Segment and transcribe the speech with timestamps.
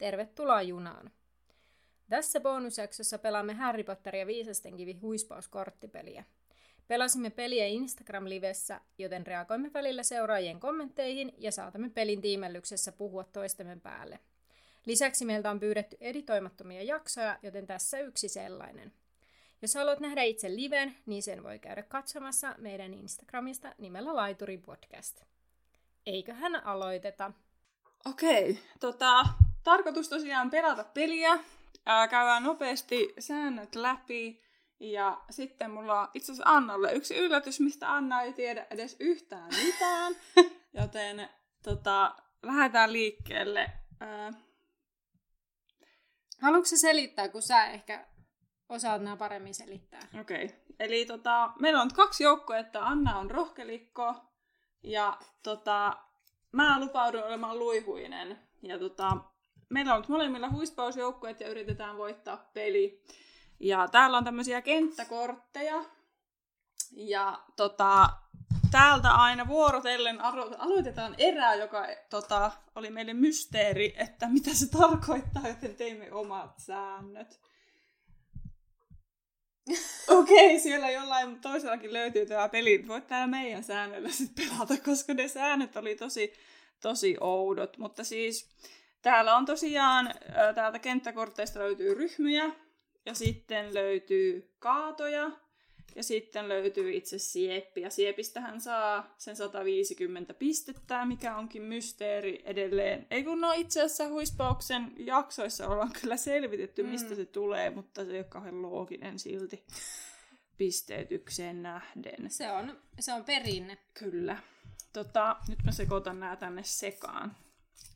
[0.00, 1.10] Tervetuloa junaan!
[2.08, 6.24] Tässä bonusjaksossa pelaamme Harry Potter ja Viisasten kivi huispauskorttipeliä.
[6.88, 14.18] Pelasimme peliä Instagram-livessä, joten reagoimme välillä seuraajien kommentteihin ja saatamme pelin tiimellyksessä puhua toistemme päälle.
[14.86, 18.92] Lisäksi meiltä on pyydetty editoimattomia jaksoja, joten tässä yksi sellainen.
[19.62, 25.22] Jos haluat nähdä itse liven, niin sen voi käydä katsomassa meidän Instagramista nimellä Laituri Podcast.
[26.06, 27.32] Eiköhän aloiteta.
[28.04, 29.26] Okei, tota,
[29.64, 31.38] tarkoitus tosiaan pelata peliä.
[31.86, 34.42] Ää, käydään nopeasti säännöt läpi.
[34.80, 39.50] Ja sitten mulla on itse asiassa Annalle yksi yllätys, mistä Anna ei tiedä edes yhtään
[39.64, 40.14] mitään.
[40.80, 41.28] Joten
[41.62, 43.72] tota, lähdetään liikkeelle.
[44.00, 44.32] Ää,
[46.40, 48.06] Haluatko selittää, kun sä ehkä
[48.68, 50.00] osaat nämä paremmin selittää?
[50.20, 50.56] Okei, okay.
[50.78, 52.80] eli tota, meillä on kaksi joukkuetta.
[52.80, 54.14] Anna on rohkelikko
[54.82, 55.96] ja tota,
[56.52, 58.38] mä lupaudun olemaan luihuinen.
[58.62, 59.16] Ja tota,
[59.70, 63.02] meillä on nyt molemmilla huispausjoukkueet ja yritetään voittaa peli.
[63.60, 65.84] Ja täällä on tämmöisiä kenttäkortteja.
[66.92, 68.10] Ja tota,
[68.70, 70.20] täältä aina vuorotellen
[70.58, 77.40] aloitetaan erää, joka tota, oli meille mysteeri, että mitä se tarkoittaa, joten teimme omat säännöt.
[80.08, 82.88] Okei, okay, siellä jollain toisellakin löytyy tämä peli.
[82.88, 86.32] Voit täällä meidän säännöllä sitten pelata, koska ne säännöt oli tosi,
[86.80, 87.78] tosi oudot.
[87.78, 88.50] Mutta siis
[89.02, 90.14] täällä on tosiaan,
[90.54, 92.50] täältä kenttäkorteista löytyy ryhmiä,
[93.06, 95.30] ja sitten löytyy kaatoja,
[95.94, 97.80] ja sitten löytyy itse sieppi.
[97.80, 103.06] Ja siepistähän saa sen 150 pistettä, mikä onkin mysteeri edelleen.
[103.10, 107.16] Ei kun no itse asiassa huispauksen jaksoissa ollaan kyllä selvitetty, mistä mm.
[107.16, 109.64] se tulee, mutta se ei ole kauhean looginen silti
[110.56, 112.30] pisteytykseen nähden.
[112.30, 113.78] Se on, se on perinne.
[113.94, 114.36] Kyllä.
[114.92, 117.36] Tota, nyt mä sekoitan nämä tänne sekaan.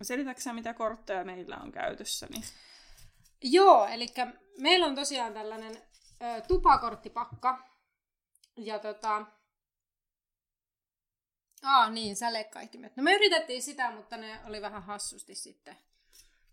[0.05, 2.27] Selitätkö mitä kortteja meillä on käytössä?
[2.31, 2.45] Niin...
[3.43, 4.07] Joo, eli
[4.59, 5.83] meillä on tosiaan tällainen
[6.23, 7.75] ö, tupakorttipakka,
[8.57, 9.27] ja tota...
[11.63, 12.97] Aa, niin, sälekkaihtimet.
[12.97, 15.77] No me yritettiin sitä, mutta ne oli vähän hassusti sitten.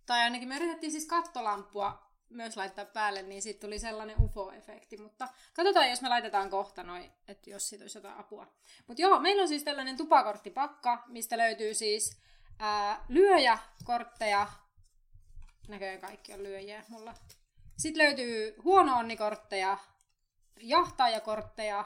[0.06, 4.97] Tai ainakin me yritettiin siis kattolampua myös laittaa päälle, niin siitä tuli sellainen UFO-efekti.
[4.97, 8.53] Mutta katsotaan, jos me laitetaan kohta noin, että jos siitä olisi jotain apua.
[8.88, 12.22] Mutta joo, meillä on siis tällainen tupakorttipakka, mistä löytyy siis
[12.61, 14.47] ää, lyöjäkortteja.
[15.67, 17.13] Näköjään kaikki on lyöjiä mulla.
[17.77, 19.77] Sitten löytyy huono onnikortteja,
[20.61, 21.85] jahtaajakortteja,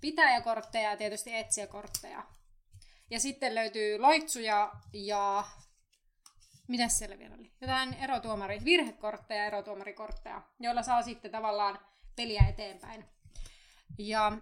[0.00, 2.22] pitäjäkortteja ja tietysti etsijäkortteja.
[3.10, 5.44] Ja sitten löytyy loitsuja ja...
[6.68, 7.52] Mitäs siellä vielä oli?
[7.60, 11.78] Jotain erotuomari, virhekortteja ja erotuomarikortteja, joilla saa sitten tavallaan
[12.16, 13.04] peliä eteenpäin.
[13.98, 14.32] Ja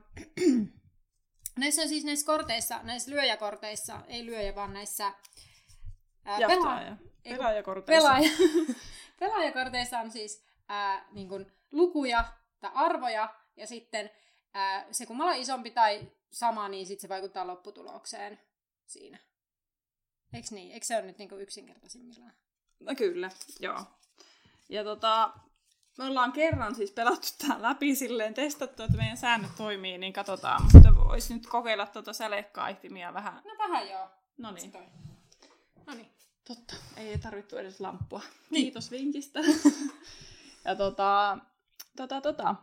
[1.58, 5.12] näissä on siis näissä korteissa, näissä lyöjäkorteissa, ei lyöjä, vaan näissä
[6.25, 8.09] ää, pela- pelaajakorteissa.
[8.09, 8.31] Pelaaja,
[9.21, 12.25] pelaajakorteissa on siis ää, niin kuin lukuja
[12.60, 14.10] tai arvoja, ja sitten
[14.55, 18.41] ää, se kun on isompi tai sama, niin sitten se vaikuttaa lopputulokseen
[18.87, 19.19] siinä.
[20.33, 20.72] Eiks niin?
[20.72, 22.33] Eikö se ole nyt niinku yksinkertaisimmillaan?
[22.81, 23.84] No kyllä, joo.
[24.69, 25.33] Ja tota,
[25.99, 30.62] me ollaan kerran siis pelattu tämän läpi silleen, testattu, että meidän säännöt toimii, niin katsotaan.
[30.62, 33.34] Mutta voisi nyt kokeilla tuota sälekkaihtimia vähän.
[33.45, 34.09] No vähän joo.
[34.39, 34.72] No niin.
[35.86, 36.10] No niin.
[36.46, 38.22] Totta, ei tarvittu edes lamppua.
[38.50, 38.62] Niin.
[38.62, 39.40] Kiitos vinkistä.
[40.64, 41.38] ja tota,
[41.96, 42.54] tota, tota,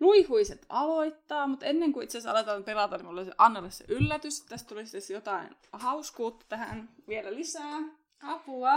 [0.00, 3.84] luihuiset aloittaa, mutta ennen kuin itse asiassa aletaan pelata, niin mulla oli se Annalle se
[3.88, 4.40] yllätys.
[4.40, 7.78] Tästä tuli siis jotain hauskuutta tähän vielä lisää.
[8.22, 8.72] Apua!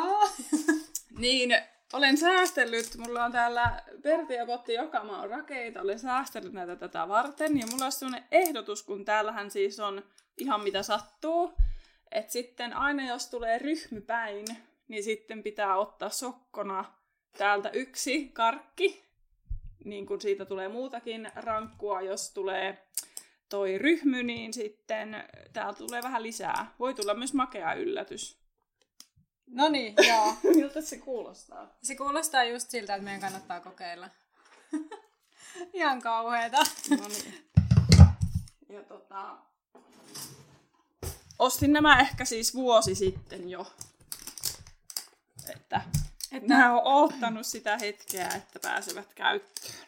[1.20, 1.58] niin,
[1.94, 7.08] olen säästellyt, mulla on täällä Perti ja Potti joka maan rakeita, olen säästellyt näitä tätä
[7.08, 7.60] varten.
[7.60, 10.04] Ja mulla on sellainen ehdotus, kun täällähän siis on
[10.38, 11.54] ihan mitä sattuu.
[12.12, 14.46] Että sitten aina jos tulee ryhmypäin,
[14.88, 16.86] niin sitten pitää ottaa sokkona
[17.38, 19.08] täältä yksi karkki
[19.88, 22.88] niin kun siitä tulee muutakin rankkua, jos tulee
[23.50, 25.24] toi ryhmy, niin sitten
[25.54, 26.76] täältä tulee vähän lisää.
[26.80, 28.38] Voi tulla myös makea yllätys.
[29.48, 30.34] No niin, joo.
[30.56, 31.78] Miltä se kuulostaa?
[31.84, 34.10] Se kuulostaa just siltä, että meidän kannattaa kokeilla.
[35.74, 36.58] Ihan kauheeta.
[36.90, 37.50] No niin.
[38.70, 39.38] Ja tota...
[41.40, 43.68] Ostin nämä ehkä siis vuosi sitten jo.
[45.50, 45.82] Että
[46.32, 49.88] Että nämä on oottanut sitä hetkeä, että pääsevät käyttöön.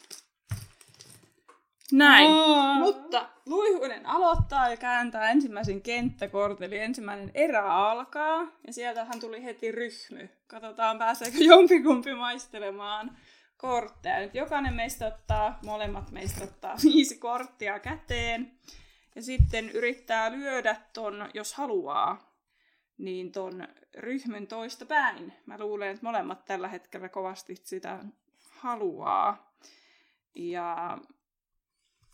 [1.92, 2.32] Näin.
[2.32, 2.76] Aa.
[2.76, 8.48] Mutta Luihuinen aloittaa ja kääntää ensimmäisen kenttäkortin, eli ensimmäinen erä alkaa.
[8.68, 10.30] Ja sieltähän tuli heti ryhmy.
[10.48, 13.18] Katsotaan, pääseekö jompikumpi maistelemaan
[13.58, 14.20] kortteja.
[14.20, 18.52] Nyt jokainen meistä ottaa, molemmat meistä ottaa viisi korttia käteen.
[19.16, 22.34] Ja sitten yrittää lyödä ton, jos haluaa,
[22.98, 25.34] niin ton ryhmyn toista päin.
[25.46, 28.00] Mä luulen, että molemmat tällä hetkellä kovasti sitä
[28.50, 29.54] haluaa.
[30.36, 30.98] Ja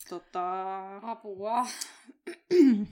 [0.10, 0.52] tota,
[1.02, 1.66] Apua.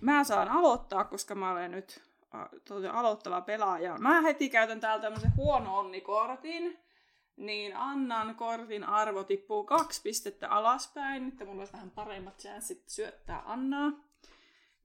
[0.02, 2.02] mä saan aloittaa, koska mä olen nyt
[2.32, 3.98] a, tuota, aloittava pelaaja.
[3.98, 6.83] Mä heti käytän täältä tämmöisen huono onnikortin.
[7.38, 13.44] Niin Annan kortin arvo tippuu kaksi pistettä alaspäin, että mulla olisi vähän paremmat chanssit syöttää
[13.46, 13.92] Annaa.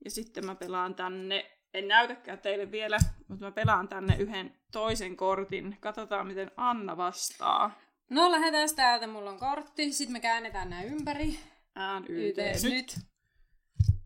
[0.05, 2.97] Ja sitten mä pelaan tänne, en näytäkään teille vielä,
[3.27, 5.77] mutta mä pelaan tänne yhden toisen kortin.
[5.79, 7.71] Katsotaan, miten Anna vastaa.
[8.09, 11.39] No lähdetään täältä, mulla on kortti, sitten me käännetään nämä ympäri.
[11.75, 12.73] Ään YTS nyt.
[12.73, 12.97] nyt.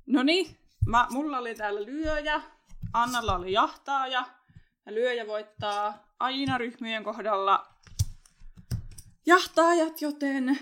[0.05, 0.57] No niin,
[0.87, 2.41] mä, mulla oli täällä lyöjä,
[2.93, 4.25] Annalla oli jahtaaja,
[4.85, 7.72] ja lyöjä voittaa aina ryhmien kohdalla
[9.25, 10.59] jahtaajat, joten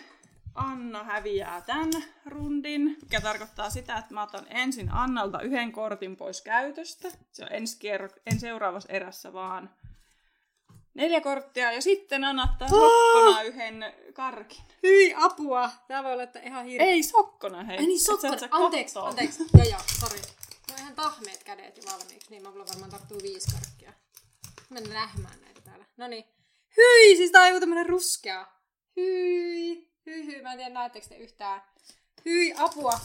[0.56, 1.92] Anna häviää tämän
[2.26, 7.12] rundin, mikä tarkoittaa sitä, että mä otan ensin Annalta yhden kortin pois käytöstä.
[7.32, 9.70] Se on ensi, kierro, en seuraavassa erässä vaan
[10.94, 14.62] neljä korttia, ja sitten Anna ottaa sokkona yhden karkin.
[14.84, 15.72] Hyi, apua!
[15.88, 16.88] Tää voi olla että ihan hirveä.
[16.88, 17.78] Ei sokkona, hei.
[17.78, 18.38] Ai niin, sokkona.
[18.52, 19.44] Anteeksi, anteeksi.
[19.58, 20.22] Joo, joo, sori.
[20.70, 23.94] No ihan tahmeet kädet jo valmiiksi, niin mulla varmaan tarttuu viisi karkkia.
[24.70, 25.86] Mennään lähmään näitä täällä.
[25.98, 26.41] No niin.
[26.78, 28.46] Hyi, siis tää on joku tämmönen ruskea.
[28.96, 30.42] Hyi, hyi, hyi.
[30.42, 31.62] Mä en tiedä, näettekö te yhtään.
[32.26, 33.00] Hyi, apua.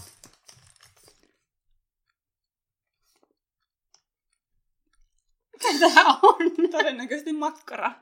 [5.53, 6.37] Mikä tää on?
[6.71, 7.93] Todennäköisesti makkara.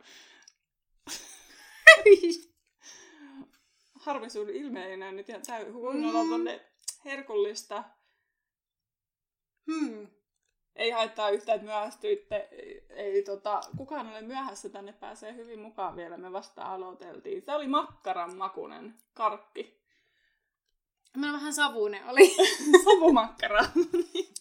[4.01, 6.31] Harmi sun ilme ei näy nyt ihan täy huonolla Mm.
[6.31, 6.61] tonne
[7.05, 7.85] herkullista.
[9.67, 10.09] Hmm.
[10.77, 12.49] Ei haittaa yhtään, että myöhästyitte.
[12.51, 16.17] Ei, ei tota, kukaan ole myöhässä, tänne pääsee hyvin mukaan vielä.
[16.17, 17.43] Me vasta aloiteltiin.
[17.43, 19.81] Se oli makkaran makunen karkki.
[21.17, 22.37] Mä vähän savunen oli.
[22.85, 23.61] Savumakkara.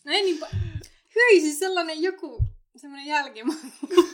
[0.05, 0.55] No ei niin pa-
[1.15, 2.43] Hyi, siis sellainen joku,
[2.75, 3.67] semmoinen jälkimaku.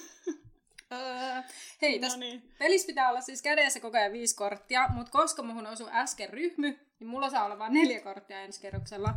[0.91, 1.41] Öö,
[1.81, 2.51] Hei, tässä no niin.
[2.59, 6.79] pelissä pitää olla siis kädessä koko ajan viisi korttia, mutta koska muhun osui äsken ryhmy,
[6.99, 9.13] niin mulla saa olla vain neljä korttia ensi kerroksella.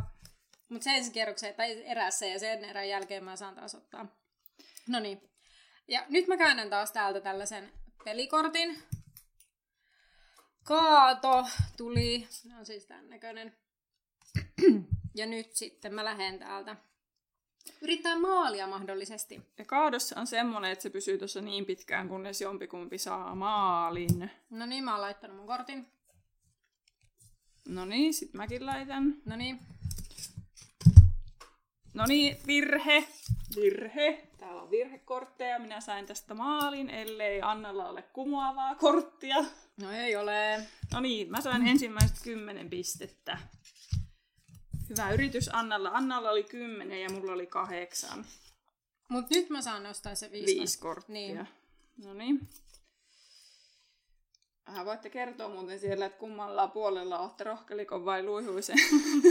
[0.73, 4.07] Mutta se ensi kerroksen tai erässä ja sen erän jälkeen mä saan taas ottaa.
[4.87, 5.29] No niin.
[5.87, 7.71] Ja nyt mä käännän taas täältä tällaisen
[8.03, 8.83] pelikortin.
[10.63, 11.45] Kaato
[11.77, 12.27] tuli.
[12.59, 13.57] On siis tämän näköinen.
[15.15, 16.75] Ja nyt sitten mä lähden täältä.
[17.81, 19.41] Yrittää maalia mahdollisesti.
[19.57, 24.31] Ja kaadossa on semmonen, että se pysyy tuossa niin pitkään, kunnes jompikumpi saa maalin.
[24.49, 25.87] No niin, mä oon laittanut mun kortin.
[27.67, 29.15] No niin, sit mäkin laitan.
[29.25, 29.59] No niin.
[31.93, 33.07] No niin, virhe.
[33.55, 34.27] Virhe.
[34.37, 35.59] Täällä on virhekortteja.
[35.59, 39.45] Minä sain tästä maalin, ellei Annalla ole kumoavaa korttia.
[39.81, 40.67] No ei ole.
[40.93, 43.37] No niin, mä sain ensimmäiset kymmenen pistettä.
[44.89, 45.89] Hyvä yritys Annalla.
[45.93, 48.25] Annalla oli kymmenen ja mulla oli kahdeksan.
[49.09, 50.59] Mut nyt mä saan nostaa se viisi.
[50.59, 51.13] Viisi korttia.
[51.13, 51.47] Niin.
[52.05, 52.49] No niin.
[54.69, 58.77] Äh, voitte kertoa muuten siellä, että kummalla puolella olette rohkelikon vai luihuisen.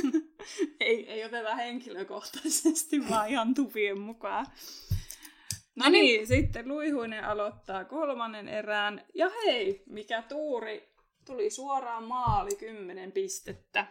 [0.81, 4.47] ei, ei oteta henkilökohtaisesti, vaan ihan tupien mukaan.
[5.77, 9.05] No niin, sitten Luihuinen aloittaa kolmannen erään.
[9.15, 10.95] Ja hei, mikä tuuri,
[11.27, 13.87] tuli suoraan maali 10 pistettä.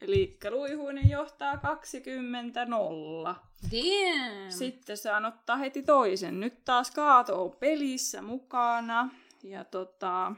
[0.00, 3.36] Eli Luihuinen johtaa 20 nolla.
[3.70, 4.52] Damn.
[4.52, 6.40] Sitten saan ottaa heti toisen.
[6.40, 9.10] Nyt taas Kaato on pelissä mukana.
[9.42, 10.32] Ja tota...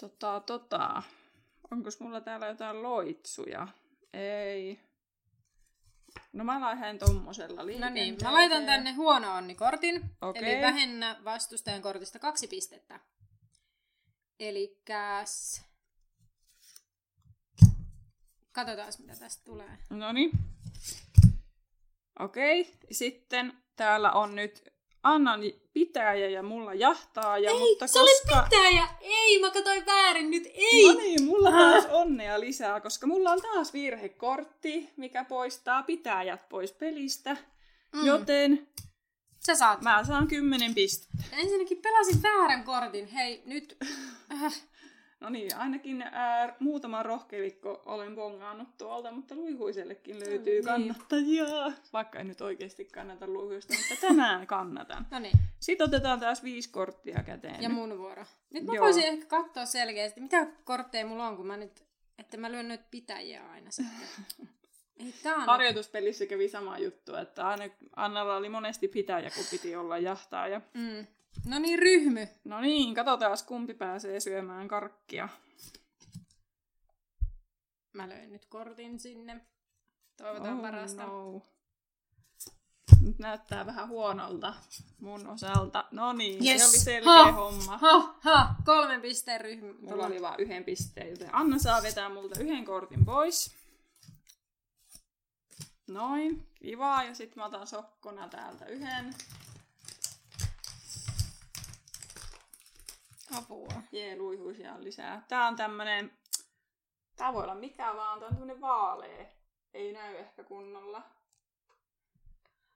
[0.00, 1.02] Tota, tota...
[1.72, 3.68] Onkos mulla täällä jotain loitsuja?
[4.12, 4.80] Ei.
[6.32, 10.16] No mä lähden tommosella No niin, mä laitan tänne huono onni-kortin.
[10.20, 10.54] Okei.
[10.54, 13.00] Eli vähennä vastustajan kortista kaksi pistettä.
[14.40, 15.64] Elikäs...
[18.52, 19.78] Katsotaan, mitä tästä tulee.
[19.90, 20.30] No niin.
[22.18, 24.75] Okei, sitten täällä on nyt
[25.06, 25.40] Annan
[25.72, 28.38] pitäjä ja mulla jahtaaja, Ei, mutta se koska...
[28.38, 28.88] oli pitäjä!
[29.00, 30.86] Ei, mä katsoin väärin nyt, ei!
[30.88, 36.72] No niin, mulla taas onnea lisää, koska mulla on taas virhekortti, mikä poistaa pitäjät pois
[36.72, 37.36] pelistä.
[37.92, 38.06] Mm.
[38.06, 38.68] Joten
[39.46, 39.82] Sä saat.
[39.82, 41.24] mä saan kymmenen pistettä.
[41.32, 43.06] Ensinnäkin pelasin väärän kortin.
[43.06, 43.76] Hei, nyt...
[45.20, 50.64] No niin, ainakin ää, muutama rohkelikko olen bongaannut tuolta, mutta luihuisellekin löytyy niin.
[50.64, 51.46] kannattajia.
[51.92, 55.06] Vaikka en nyt oikeasti kannata luihuista, mutta tänään kannatan.
[55.10, 57.62] No niin, Sitten otetaan taas viisi korttia käteen.
[57.62, 58.24] ja mun vuoro.
[58.50, 58.84] Nyt mä Joo.
[58.84, 61.84] voisin ehkä katsoa selkeästi, mitä kortteja mulla on, kun mä nyt,
[62.18, 64.08] että mä lyön nyt pitäjiä aina sitten.
[65.00, 65.40] Ei on...
[65.40, 67.64] Harjoituspelissä kävi sama juttu, että aina
[67.96, 70.60] Annalla oli monesti pitäjä, kun piti olla jahtaaja.
[70.74, 71.06] Mm.
[71.44, 72.28] No niin, ryhmy.
[72.44, 75.28] No niin, katsotaan kumpi pääsee syömään karkkia.
[77.92, 79.40] Mä löin nyt kortin sinne.
[80.16, 81.06] Toivotaan parasta.
[81.06, 81.42] No.
[83.00, 84.54] Nyt näyttää vähän huonolta
[85.00, 85.84] mun osalta.
[85.90, 86.60] No niin, Yes.
[86.62, 87.32] se oli selkeä Ha.
[87.32, 87.78] homma.
[87.78, 89.72] Ha, ha, kolmen pisteen ryhmä.
[89.80, 93.56] Mulla oli vaan yhden pisteen, joten Anna saa vetää multa yhden kortin pois.
[95.86, 97.02] Noin, kiva.
[97.04, 99.14] Ja sitten mä otan sokkona täältä yhden.
[103.32, 103.82] Apua.
[103.92, 105.24] Jee, luihuisia on lisää.
[105.28, 106.18] Tää on tämmönen...
[107.16, 109.26] Tää voi olla mikä vaan, tää on tämmönen vaalea.
[109.74, 111.02] Ei näy ehkä kunnolla.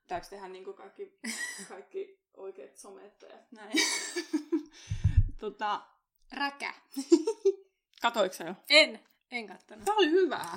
[0.02, 1.19] Pitääks tehdä niinku kaikki,
[1.69, 3.73] kaikki oikeat somettajat näin?
[5.40, 5.83] tota,
[6.33, 6.75] Räkä.
[8.02, 8.54] katoiko sä jo?
[8.71, 9.00] En.
[9.30, 9.85] En kattonut.
[9.85, 10.57] Tää oli hyvää.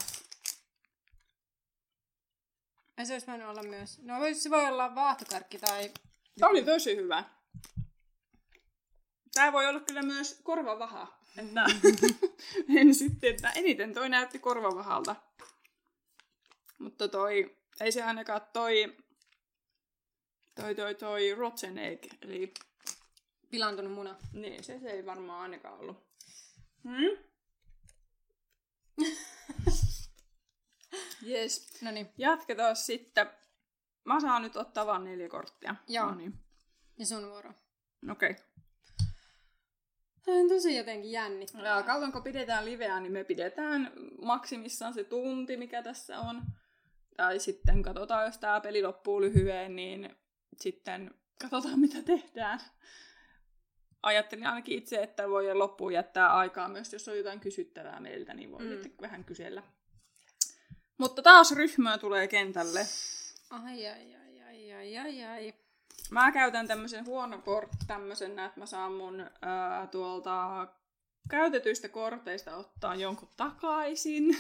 [2.97, 4.01] Ja se olisi voinut olla myös.
[4.01, 5.91] No se voi olla vaahtokarkki tai...
[6.39, 7.23] Tää oli tosi hyvä.
[9.33, 11.19] Tää voi olla kyllä myös korvavaha.
[11.37, 11.65] Että
[12.79, 15.15] en sitten, että eniten toi näytti korvavahalta.
[16.77, 18.97] Mutta toi, ei se ainakaan toi,
[20.55, 22.53] toi, toi, toi rotten egg, eli
[23.51, 24.15] Pilantunut muna.
[24.33, 26.07] niin, se, se ei varmaan ainakaan ollut.
[26.83, 27.17] Hmm?
[31.27, 31.81] Yes.
[31.81, 32.09] No niin.
[32.17, 33.29] Jatketaan sitten.
[34.05, 35.75] Mä saan nyt ottaa vaan neljä korttia.
[35.87, 36.05] Joo.
[36.05, 36.39] No niin.
[36.97, 37.53] Ja sun vuoro.
[38.11, 38.31] Okei.
[38.31, 38.43] Okay.
[40.25, 41.77] Tämä on tosi jotenkin jännittävää.
[41.77, 46.41] Ja kauanko pidetään liveä, niin me pidetään maksimissaan se tunti, mikä tässä on.
[47.17, 50.15] Tai sitten katsotaan, jos tämä peli loppuu lyhyen, niin
[50.61, 51.11] sitten
[51.41, 52.59] katsotaan, mitä tehdään.
[54.03, 58.51] Ajattelin ainakin itse, että voi loppuun jättää aikaa myös, jos on jotain kysyttävää meiltä, niin
[58.51, 58.91] voi Mm.
[59.01, 59.63] vähän kysellä.
[60.97, 62.79] Mutta taas ryhmää tulee kentälle.
[63.49, 65.53] Ai, ai, ai, ai, ai, ai, ai.
[66.09, 70.67] Mä käytän tämmöisen huono kort, tämmöisen, että mä saan mun ää, tuolta
[71.29, 74.37] käytetyistä korteista ottaa jonkun takaisin.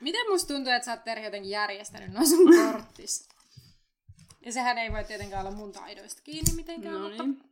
[0.00, 3.28] Miten musta tuntuu, että sä oot Terhi jotenkin järjestänyt noin sun korttis?
[4.40, 7.22] Ja sehän ei voi tietenkään olla mun taidoista kiinni mitenkään, No mutta...
[7.22, 7.42] niin,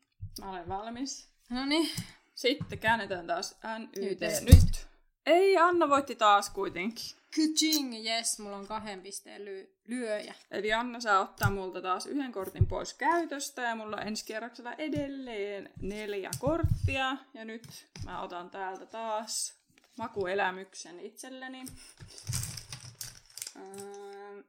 [0.41, 1.29] mä olen valmis.
[1.51, 1.91] No niin.
[2.35, 4.55] Sitten käännetään taas NYT Nyt.
[4.55, 4.87] nyt.
[5.27, 7.17] Ei, Anna voitti taas kuitenkin.
[7.35, 10.35] Kuching, yes, mulla on kahden pisteen ly- lyöjä.
[10.51, 14.73] Eli Anna saa ottaa multa taas yhden kortin pois käytöstä ja mulla on ensi kierroksella
[14.73, 17.17] edelleen neljä korttia.
[17.35, 19.55] Ja nyt mä otan täältä taas
[19.99, 21.65] makuelämyksen itselleni.
[23.57, 24.43] Öö,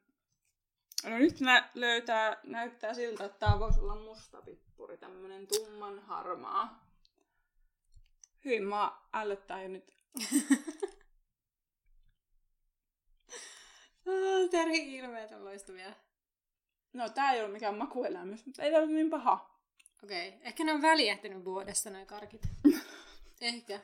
[1.05, 6.87] No nyt nä- löytää, näyttää siltä, että tää voisi olla musta pippuri, tämmönen tumman harmaa.
[8.45, 9.93] Hyvin mä ällöttää jo nyt.
[13.27, 13.94] Oh,
[14.51, 15.93] Terhi ilmeet on loistavia.
[16.93, 19.55] No tää ei ole mikään makuelämys, mutta ei tää ole niin paha.
[20.03, 20.39] Okei, okay.
[20.41, 22.41] ehkä ne on väliehtinyt vuodesta noin karkit.
[23.41, 23.79] ehkä.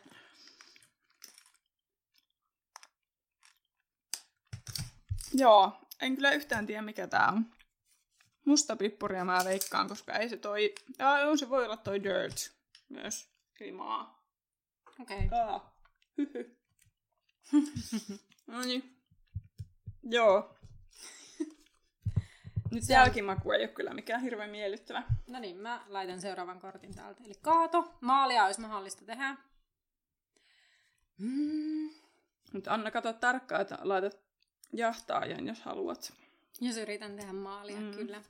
[5.34, 7.46] Joo, en kyllä yhtään tiedä mikä tää on.
[8.46, 10.76] Musta pippuria mä veikkaan, koska ei se toi...
[11.00, 12.52] Aa, on se voi olla toi dirt
[12.90, 13.30] myös.
[13.60, 14.24] Eli maa.
[15.00, 15.26] Okei.
[15.26, 15.60] Okay.
[16.18, 16.58] Hyhy.
[18.48, 19.01] no niin.
[20.04, 20.56] Joo.
[22.72, 25.04] Nyt Se jälkimaku ei ole kyllä mikään hirveän miellyttävä.
[25.28, 27.24] No niin, mä laitan seuraavan kortin täältä.
[27.26, 27.94] Eli kaato.
[28.02, 29.38] Maalia olisi mahdollista tehdä.
[31.18, 31.90] Mm.
[32.54, 34.20] Mutta Anna, kato tarkkaan, että laitat
[34.74, 36.14] jahtaajan, jos haluat.
[36.62, 37.92] Jos yritän tehdä maalia, mm.
[37.92, 38.22] Kyllä.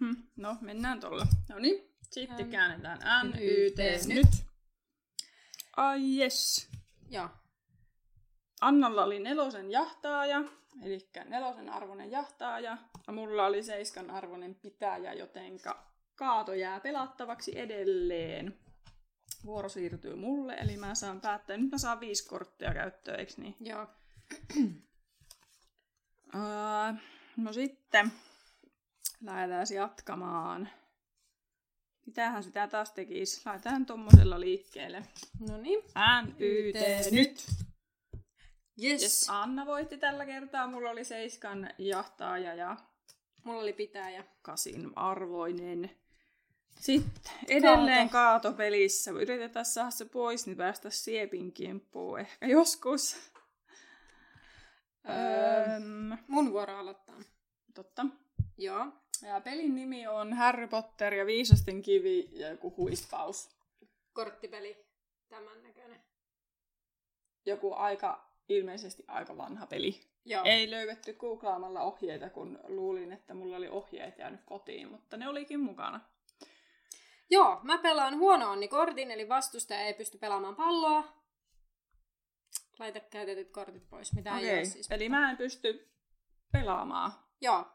[0.00, 1.26] Hm, no, mennään tuolla.
[1.48, 2.98] No niin, sitten Än- käännetään
[3.30, 4.14] NYT NYT nyt.
[4.14, 4.46] nyt.
[5.76, 6.68] Ai yes.
[7.12, 7.28] Joo.
[8.60, 10.42] Annalla oli nelosen jahtaaja,
[10.82, 12.78] eli nelosen arvoinen jahtaaja.
[13.06, 18.58] Ja mulla oli seiskan arvoinen pitäjä, jotenka kaato jää pelattavaksi edelleen.
[19.44, 21.56] Vuoro siirtyy mulle, eli mä saan päättää.
[21.56, 23.56] Nyt mä saan viisi korttia käyttöön, eikö niin?
[23.60, 23.86] Joo.
[26.34, 26.98] Uh,
[27.36, 28.12] no sitten
[29.20, 30.68] lähdetään jatkamaan.
[32.06, 33.42] Mitähän sitä taas tekisi?
[33.44, 35.02] Laitetaan tommosella liikkeelle.
[35.48, 35.84] No niin.
[36.24, 37.46] NYT YT nyt.
[38.82, 39.02] Yes.
[39.02, 40.66] Yes, Anna voitti tällä kertaa.
[40.66, 42.76] Mulla oli seiskan jahtaaja ja
[43.44, 44.24] Mulla oli pitäjä.
[44.42, 45.90] kasin arvoinen.
[46.80, 48.48] Sitten edelleen Kaato.
[48.48, 49.10] kaatopelissä.
[49.10, 53.16] Yritetään saada se pois, niin päästä Siepin kimppuun ehkä joskus.
[55.08, 55.80] Öö,
[56.28, 57.16] mun vuoro aloittaa.
[57.74, 58.06] Totta.
[58.58, 58.92] Joo.
[59.22, 63.56] Ja pelin nimi on Harry Potter ja Viisasten kivi ja joku huispaus.
[64.12, 64.86] Korttipeli.
[65.28, 66.02] Tämän näköinen.
[67.46, 70.00] Joku aika, ilmeisesti aika vanha peli.
[70.24, 70.42] Joo.
[70.44, 75.60] Ei löydetty googlaamalla ohjeita, kun luulin, että mulla oli ohjeet jäänyt kotiin, mutta ne olikin
[75.60, 76.00] mukana.
[77.30, 81.22] Joo, mä pelaan huono onni kortin, eli vastustaja ei pysty pelaamaan palloa.
[82.78, 84.90] Laita käytetyt kortit pois, mitä Okei, ei ole siis.
[84.90, 85.92] eli mä en pysty
[86.52, 87.12] pelaamaan.
[87.40, 87.66] Joo,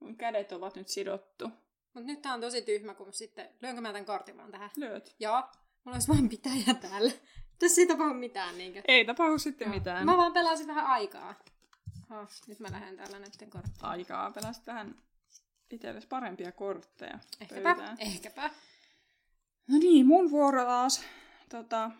[0.00, 1.48] Mun kädet ovat nyt sidottu.
[1.94, 3.48] mutta nyt tää on tosi tyhmä, kun sitten...
[3.62, 4.70] Lyönkö mä tän kortin vaan tähän?
[4.76, 5.14] Lyöt.
[5.18, 5.42] Joo,
[5.84, 7.12] mulla olisi vain pitäjä täällä.
[7.58, 8.82] Tässä ei tapahdu mitään, niinkö?
[8.88, 9.74] Ei tapahdu sitten Joo.
[9.74, 10.06] mitään.
[10.06, 11.34] Mä vaan pelasin vähän aikaa.
[12.10, 13.74] Oh, nyt mä lähden täällä näiden korttien.
[13.84, 14.94] Aikaa pelasit tähän
[15.70, 17.96] itsellesi parempia kortteja Ehkäpä, pöytään.
[18.00, 18.50] ehkäpä.
[19.68, 21.04] No niin, mun vuoro taas
[21.48, 21.90] tota,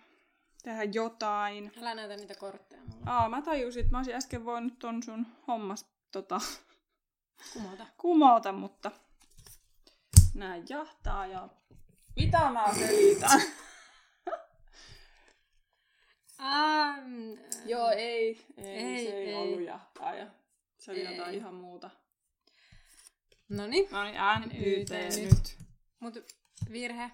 [0.63, 1.73] tehdä jotain.
[1.81, 3.05] Älä näytä niitä kortteja mulle.
[3.07, 6.41] Aa, mä tajusin, että mä olisin äsken voinut ton sun hommas tota,
[7.53, 7.87] Kumota.
[7.97, 8.91] kumota, mutta
[10.35, 11.49] nää jahtaa ja...
[12.17, 13.41] Mitä mä selitän?
[16.41, 17.33] Ähm,
[17.67, 18.45] Joo, ei.
[18.57, 19.35] Ei, Ei, se ei, ei.
[19.35, 20.27] ollut jahtaa ja
[20.79, 21.17] se oli Ei.
[21.17, 21.91] jotain ihan muuta.
[23.49, 23.89] Noniin.
[23.91, 25.31] No niin, ään YT nyt.
[25.33, 25.57] nyt.
[26.01, 26.15] Mut
[26.73, 27.11] virhe.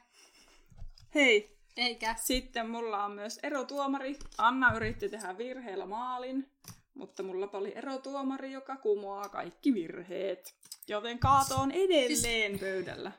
[1.15, 2.15] Hei, Eikä.
[2.19, 4.19] sitten mulla on myös erotuomari.
[4.39, 6.51] Anna yritti tehdä virheellä maalin,
[6.95, 10.55] mutta mulla oli erotuomari, joka kumoaa kaikki virheet.
[10.89, 13.13] Joten kaato on edelleen pöydällä.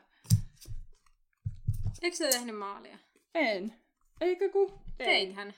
[2.02, 2.98] Eikö sä tehnyt maalia?
[3.34, 3.74] En.
[4.20, 4.72] Eikö ku?
[4.98, 5.06] En.
[5.06, 5.54] Teithän.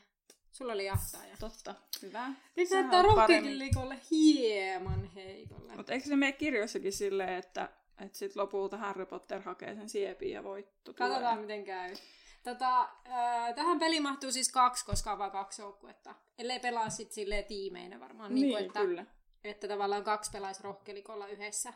[0.52, 1.36] Sulla oli jahtaaja.
[1.40, 1.74] Totta.
[2.02, 2.32] Hyvä.
[2.56, 5.76] Nyt näyttää rohkeakillikolle hieman heikolle.
[5.76, 7.68] Mutta eikö se mene kirjoissakin silleen, että,
[8.04, 11.10] että sit lopulta Harry Potter hakee sen siepin ja voitto tulee?
[11.10, 11.96] Katsotaan miten käy.
[12.42, 16.14] Tota, äh, tähän peliin mahtuu siis kaksi, koska on vain kaksi joukkuetta.
[16.38, 18.34] Ellei pelaa sit silleen tiimeinä varmaan.
[18.34, 19.06] Niin, Niin, kuin, että, kyllä.
[19.44, 21.72] että tavallaan kaksi pelaisi rohkelikolla yhdessä.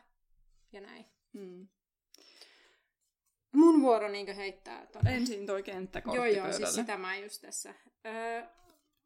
[0.73, 1.07] Ja näin.
[1.39, 1.69] Hmm.
[3.53, 5.17] Mun vuoro niinkö heittää tonne.
[5.17, 6.57] Ensin toi kenttäkortti Joo, joo, pöydälle.
[6.67, 7.75] siis sitä mä just tässä.
[8.07, 8.43] Öö,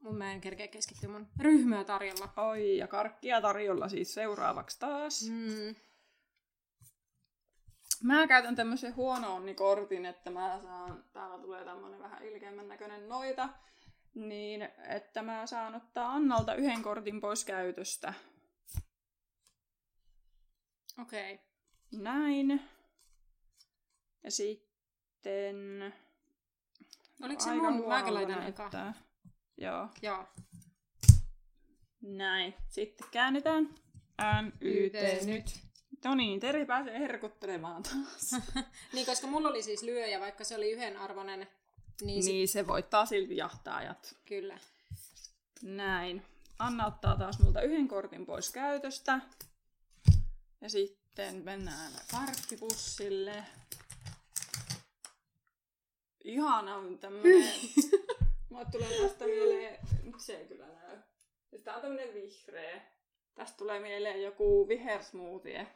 [0.00, 2.28] mun mä en kerkeä keskittyä mun ryhmää tarjolla.
[2.36, 5.22] Oi, ja karkkia tarjolla siis seuraavaksi taas.
[5.30, 5.74] Mm.
[8.02, 13.48] Mä käytän tämmöisen huono onnikortin, että mä saan, täällä tulee tämmönen vähän ilkeämmän näköinen noita,
[14.14, 18.14] niin että mä saan ottaa Annalta yhden kortin pois käytöstä.
[21.00, 21.34] Okei.
[21.34, 21.46] Okay.
[22.02, 22.62] Näin.
[24.24, 25.94] Ja sitten...
[27.22, 27.88] Oliko se mun?
[27.88, 28.70] Mäkin laitan eka.
[29.56, 29.88] Joo.
[30.02, 30.24] Joo.
[32.02, 32.54] Näin.
[32.68, 33.64] Sitten käännetään.
[34.42, 35.65] N, Y, T, nyt.
[36.04, 38.42] No niin, Teri pääsee herkuttelemaan taas.
[38.92, 41.48] Niin, koska mulla oli siis lyöjä, vaikka se oli yhden arvoinen,
[42.00, 44.16] niin, sit, niin, se voittaa silti jahtaajat.
[44.24, 44.58] kyllä.
[45.62, 46.22] Näin.
[46.58, 49.20] Anna ottaa taas multa yhden kortin pois käytöstä.
[50.60, 53.44] Ja sitten mennään karkkipussille.
[56.24, 57.48] Ihana on tämmönen...
[58.50, 59.78] Mulle tulee tästä mieleen...
[60.02, 60.98] Nyt se ei kyllä näy.
[61.50, 62.80] Siis tää on tämmönen vihreä.
[63.34, 65.66] Tästä tulee mieleen joku vihersmoothie.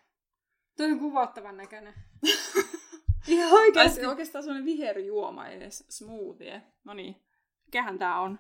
[0.76, 1.94] Toi on kuvottavan näköinen.
[3.26, 3.50] Ihan
[3.94, 6.62] se oikeastaan semmonen viherjuoma edes, smoothie.
[6.85, 7.22] No niin,
[7.66, 8.38] mikähän tää on?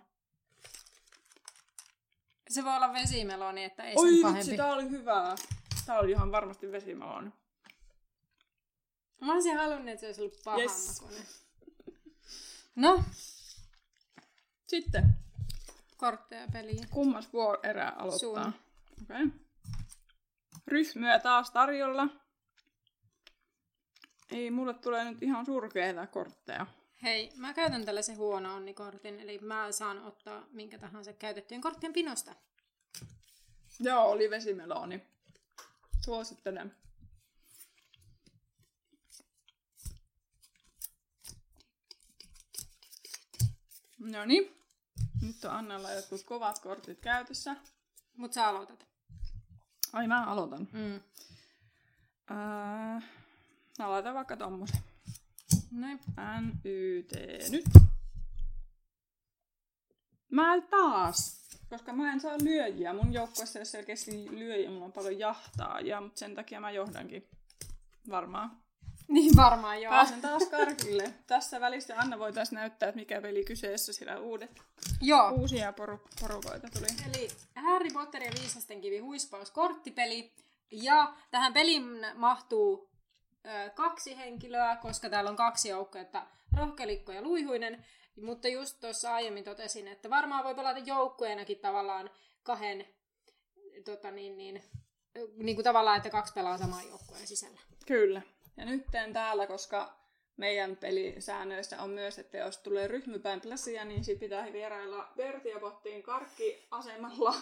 [2.50, 4.56] Se voi olla vesimeloni, että ei Oi sen vitsi, pahempi.
[4.56, 5.34] tää oli hyvää.
[5.86, 7.30] Tää oli ihan varmasti vesimeloni.
[9.20, 11.04] Mä olisin halunnut, että se olisi ollut pahan Yes.
[12.76, 13.02] No,
[14.66, 15.04] Sitten,
[15.96, 16.88] kortteja peliin.
[16.90, 18.18] kummas vuorerä aloittaa?
[18.18, 18.54] Sun.
[19.02, 19.24] Okei.
[19.24, 19.49] Okay.
[20.70, 22.08] Ryhmyä taas tarjolla.
[24.30, 26.66] Ei, mulle tulee nyt ihan surkeita kortteja.
[27.02, 32.34] Hei, mä käytän tällaisen huono onnikortin, eli mä saan ottaa minkä tahansa käytettyjen korttien pinosta.
[33.80, 35.02] Joo, oli vesimeloni.
[36.04, 36.76] Suosittelen.
[43.98, 44.56] No niin.
[45.22, 47.56] Nyt on Annalla jotkut kovat kortit käytössä.
[48.16, 48.89] Mut sä aloitat.
[49.92, 50.68] Ai mä aloitan.
[50.72, 51.00] Mm.
[52.30, 53.02] Ää,
[53.78, 54.80] mä laitan vaikka tommosen.
[55.70, 56.00] Noin.
[56.40, 57.12] N, Y, T,
[57.50, 57.64] nyt.
[60.30, 62.92] Mä taas, koska mä en saa lyöjiä.
[62.92, 67.28] Mun joukkueessa ei ole selkeästi lyöjiä, mulla on paljon jahtaajia, mutta sen takia mä johdankin.
[68.10, 68.62] Varmaan.
[69.10, 69.90] Niin varmaan joo.
[69.90, 71.14] Pääsen taas karkille.
[71.26, 74.50] Tässä välissä Anna voitaisiin näyttää, että mikä peli kyseessä, sillä uudet,
[75.00, 75.30] Joo.
[75.30, 76.86] uusia poru- porukoita tuli.
[77.08, 80.32] Eli Harry Potter ja Viisasten kivi huispaus korttipeli.
[80.70, 82.90] Ja tähän peliin mahtuu
[83.46, 87.84] ö, kaksi henkilöä, koska täällä on kaksi joukkuetta, Rohkelikko ja Luihuinen.
[88.22, 92.10] Mutta just tuossa aiemmin totesin, että varmaan voi pelata joukkueenakin tavallaan
[92.42, 92.86] kahden,
[93.84, 94.62] tota niin, niin,
[95.36, 97.60] niin kuin tavallaan, että kaksi pelaa saman joukkueen sisällä.
[97.86, 98.22] Kyllä.
[98.56, 100.00] Ja nyt täällä, koska
[100.36, 107.34] meidän pelisäännöissä on myös, että jos tulee ryhmypäin pläsiä, niin sit pitää vierailla Vertiopottiin karkkiasemalla.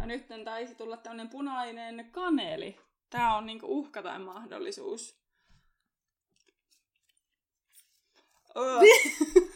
[0.00, 2.80] Ja nyt taisi tulla tämmöinen punainen kaneli.
[3.10, 5.20] Tää on niinku uhka tai mahdollisuus.
[8.54, 8.82] Oh.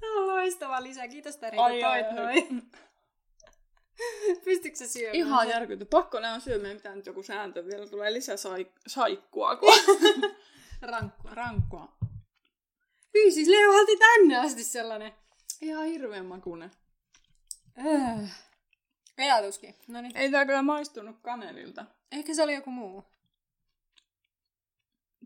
[0.00, 1.08] Tämä on loistava lisä.
[1.08, 2.70] Kiitos Tari, kun toit noin.
[4.44, 5.14] Pystytkö se syömään?
[5.14, 5.84] Ihan järkytty.
[5.84, 9.56] Pakko nämä on syömään, mitä nyt joku sääntö vielä tulee lisää sai- saikkua.
[9.56, 9.74] Kun...
[10.92, 11.30] Rankkua.
[11.34, 11.98] Rankkua.
[13.14, 15.12] Hyi, siis leuhalti tänne asti sellainen.
[15.60, 16.70] Ihan hirveän makuinen.
[17.86, 18.48] Äh.
[19.18, 19.74] Ajatuskin.
[19.88, 20.16] No niin.
[20.16, 21.84] Ei tää kyllä maistunut kanelilta.
[22.12, 23.04] Ehkä se oli joku muu.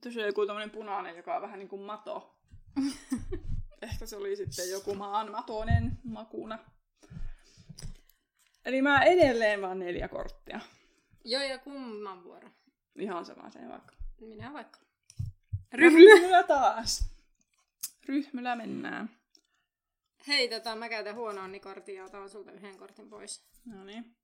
[0.02, 2.38] Tuossa on joku tämmönen punainen, joka on vähän niin kuin mato.
[3.82, 6.58] Ehkä se oli sitten joku maan matonen makuna.
[8.64, 10.60] Eli mä edelleen vaan neljä korttia.
[11.24, 12.48] Joo, ja kumman vuoro?
[12.96, 13.94] Ihan sama se vaikka.
[14.20, 14.78] Minä vaikka.
[15.72, 17.10] Ryhmylä taas.
[18.06, 19.10] Ryhmylä mennään.
[20.28, 23.44] Hei, tota, mä käytän huono kortin ja otan sulta yhden kortin pois.
[23.64, 24.16] No niin.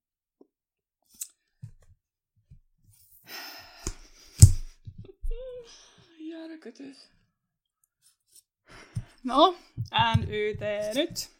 [6.18, 7.10] Järkytys.
[9.24, 9.56] No,
[10.16, 10.60] NYT
[10.94, 11.37] nyt.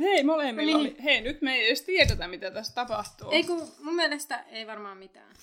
[0.00, 0.92] Hei, molemmilla Niin.
[0.92, 1.02] oli.
[1.04, 3.30] Hei, nyt me ei edes tiedetä, mitä tässä tapahtuu.
[3.30, 5.36] Ei kun mun mielestä ei varmaan mitään.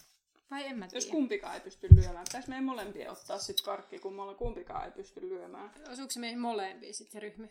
[0.51, 0.97] Vai en mä tiedä.
[0.97, 2.23] Jos kumpikaan ei pysty lyömään.
[2.23, 5.71] Pitäis meidän molempien ottaa sit karkki, kun me kumpikaan ei pysty lyömään.
[5.91, 7.47] Osuuko se meihin molempiin sitten se ryhmä?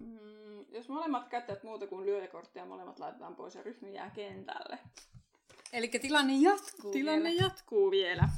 [0.00, 4.78] Mm, jos molemmat käyttävät muuta kuin lyöjäkorttia, molemmat laitetaan pois ja ryhmä jää kentälle.
[5.72, 7.42] Eli tilanne jatkuu Tilanne vielä.
[7.44, 8.28] jatkuu vielä.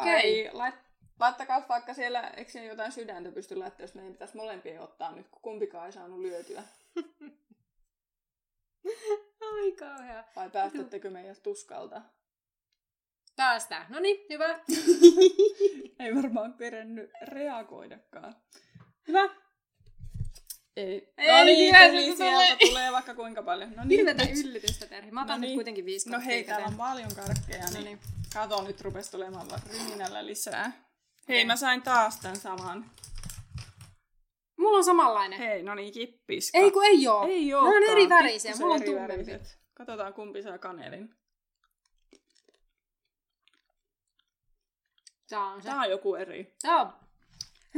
[0.00, 0.44] Okei.
[0.44, 0.74] Vai lait,
[1.20, 5.28] laittakaa vaikka siellä, eikö siellä jotain sydäntä pysty laittamaan, jos meidän pitäisi molempien ottaa nyt,
[5.28, 6.62] kun kumpikaan ei saanut lyötyä.
[9.54, 10.24] Ai kauhea.
[10.36, 12.02] Vai päästättekö meidät tuskalta?
[13.36, 13.86] Päästään.
[13.88, 14.48] No niin, hyvä.
[16.04, 18.36] ei varmaan kerennyt reagoidakaan.
[19.08, 19.28] Hyvä.
[20.76, 21.12] Ei.
[21.18, 22.92] Ei, no niin, tuli sieltä tulee.
[22.92, 23.72] vaikka kuinka paljon.
[23.76, 25.10] No niin, Hirvetä yllytystä, Terhi.
[25.10, 25.56] Mä otan No nyt niin.
[25.56, 28.00] kuitenkin viisi No hei, täällä on paljon karkkeja, No niin, niin.
[28.34, 30.72] kato nyt rupes tulemaan ryminällä lisää.
[31.28, 32.90] Hei, mä sain taas tän saman.
[34.58, 35.38] Mulla on samanlainen.
[35.38, 36.58] Hei, no niin, kippiska.
[36.58, 37.26] Ei kun ei oo.
[37.26, 37.62] Ei oo.
[37.64, 39.32] on eri värisiä, mulla on tummempi.
[39.74, 41.14] Katsotaan kumpi saa kanelin.
[45.28, 45.68] Tää on se.
[45.68, 46.56] Tää on joku eri.
[46.62, 46.86] Tää on...
[46.86, 46.94] Mä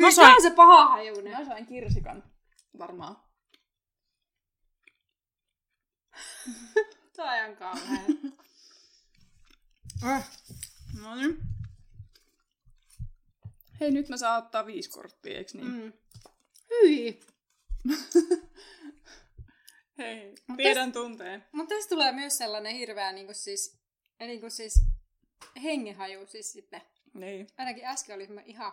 [0.07, 1.33] Hyi, sain- tää on se paha hajunen.
[1.39, 2.25] Mä sain kirsikan.
[2.79, 3.17] Varmaan.
[7.17, 7.99] Tää on ihan kauhea.
[11.03, 11.39] No niin.
[13.81, 15.73] Hei, nyt mä saan ottaa viisi korttia, eiks niin?
[15.73, 15.93] mm.
[16.71, 17.21] Hyi.
[19.99, 21.45] Hei, Mut tiedän tunteen.
[21.53, 23.79] Mutta tässä tulee myös sellainen hirveä niinku siis,
[24.21, 24.83] niinku siis
[25.63, 26.83] hengenhaju siis sitten.
[27.15, 27.47] Niin.
[27.59, 28.73] Ainakin äsken oli ihan...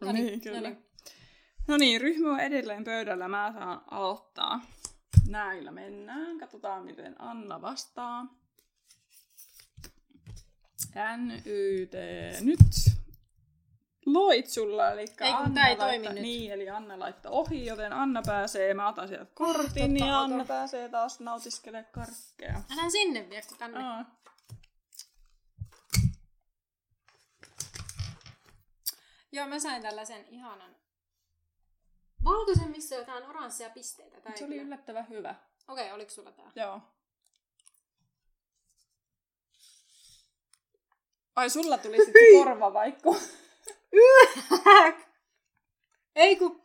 [0.00, 0.76] No niin, kyllä.
[1.68, 3.28] No niin, ryhmä on edelleen pöydällä.
[3.28, 4.60] Mä saan aloittaa.
[5.28, 6.38] Näillä mennään.
[6.38, 8.26] Katsotaan, miten Anna vastaa.
[11.16, 11.92] NYT
[12.40, 12.58] nyt.
[14.06, 16.22] Loit sulla, eli kun Anna tää ei laittaa, toimi nyt.
[16.22, 18.74] Niin, eli Anna laittaa ohi, joten Anna pääsee.
[18.74, 20.18] Mä otan sieltä kortin Totta, ja ota.
[20.18, 22.60] Anna pääsee taas nautiskelemaan karkkeja.
[22.72, 23.84] Älä sinne vie, kun tänne.
[23.84, 24.04] Aa.
[29.32, 30.76] Joo, mä sain tällaisen ihanan
[32.24, 34.20] valkoisen, missä on jotain oranssia pisteitä.
[34.20, 35.34] Tää ei Se oli kyllä- yllättävän hyvä.
[35.68, 36.50] Okei, okay, oliko sulla tää?
[36.56, 36.80] Joo.
[41.36, 42.72] Ai sulla tuli sitten korva
[44.64, 45.04] vaikka.
[46.16, 46.62] ei ku...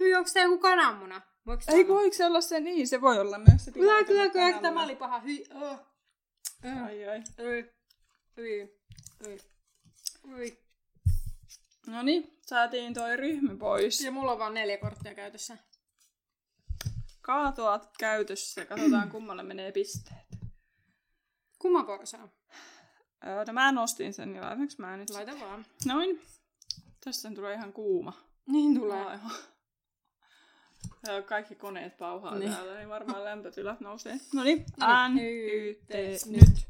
[0.00, 1.20] Hyi, onks tää joku kananmuna?
[1.46, 1.94] Voiko Ei olla?
[1.94, 2.88] voiko se olla se niin?
[2.88, 5.20] Se voi olla myös se Kyllä, kyllä, että kyllä, tämä oli paha.
[5.20, 5.62] Hyi, oh.
[5.62, 6.84] Oh.
[6.84, 7.22] Ai ai.
[7.38, 7.70] Hyi,
[8.36, 8.78] hyi,
[9.26, 9.38] hyi,
[10.28, 10.66] hyi.
[11.86, 14.00] No niin, saatiin toi ryhmä pois.
[14.00, 15.58] Ja mulla on vaan neljä korttia käytössä.
[17.20, 20.26] Kaatoat käytössä katsotaan kummalle menee pisteet.
[21.58, 22.28] Kumman vuoro saa?
[23.26, 25.10] Öö, no mä nostin sen, niin laitanko mä nyt?
[25.10, 25.66] Laita vaan.
[25.84, 26.20] Noin.
[27.04, 28.12] Tästä tulee ihan kuuma.
[28.46, 29.04] Niin tulee.
[29.04, 29.30] Aivan.
[31.04, 32.52] Täällä kaikki koneet pauhaa Niin.
[32.52, 34.20] täällä, niin varmaan lämpötilat nousee.
[34.34, 34.64] No niin,
[35.08, 36.26] N, Y, T, nyt.
[36.26, 36.66] nyt.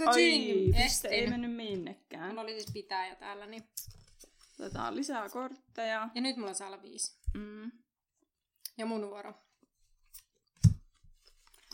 [0.00, 2.28] Ai, Kaching, piste ei mennyt minnekään.
[2.28, 3.64] Mulla oli siis pitäjä täällä, niin...
[4.60, 6.08] Otetaan lisää kortteja.
[6.14, 7.18] Ja nyt mulla saa olla viisi.
[7.34, 7.70] Mm.
[8.78, 9.34] Ja mun vuoro.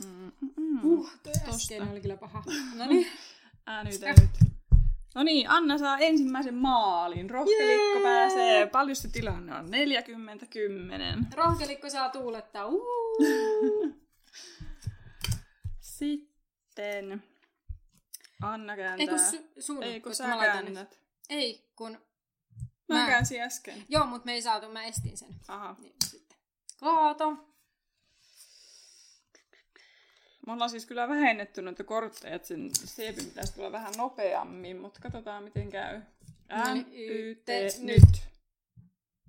[0.05, 0.85] Mm, mm, mm.
[0.85, 2.43] Uh, toi äsken oli kyllä paha.
[2.75, 3.07] No niin.
[3.71, 4.31] Äänytä nyt.
[5.15, 7.31] No niin, Anna saa ensimmäisen maalin.
[7.31, 8.03] Rohkelikko Jee!
[8.03, 8.67] pääsee.
[8.67, 9.67] Paljon se tilanne on?
[9.67, 9.71] 40-10.
[11.37, 12.67] Rohkelikko saa tuulettaa.
[15.81, 17.23] Sitten
[18.43, 19.03] Anna kääntää.
[19.03, 21.01] Ei kun su- sun, Ei kun sä mä käännät.
[21.31, 21.99] Ei, kun...
[22.89, 23.85] Mä, Mä- käänsin äsken.
[23.89, 25.35] Joo, mutta me ei saatu, mä estin sen.
[25.49, 25.77] Aha.
[25.79, 26.39] Niin, sitten.
[26.81, 27.50] Kaato.
[30.47, 35.01] Me ollaan siis kyllä vähennetty noita kortteja, että sen siepin pitäisi tulla vähän nopeammin, mutta
[35.01, 36.01] katsotaan miten käy.
[36.49, 37.49] No N, niin, Y, T,
[37.79, 38.31] nyt.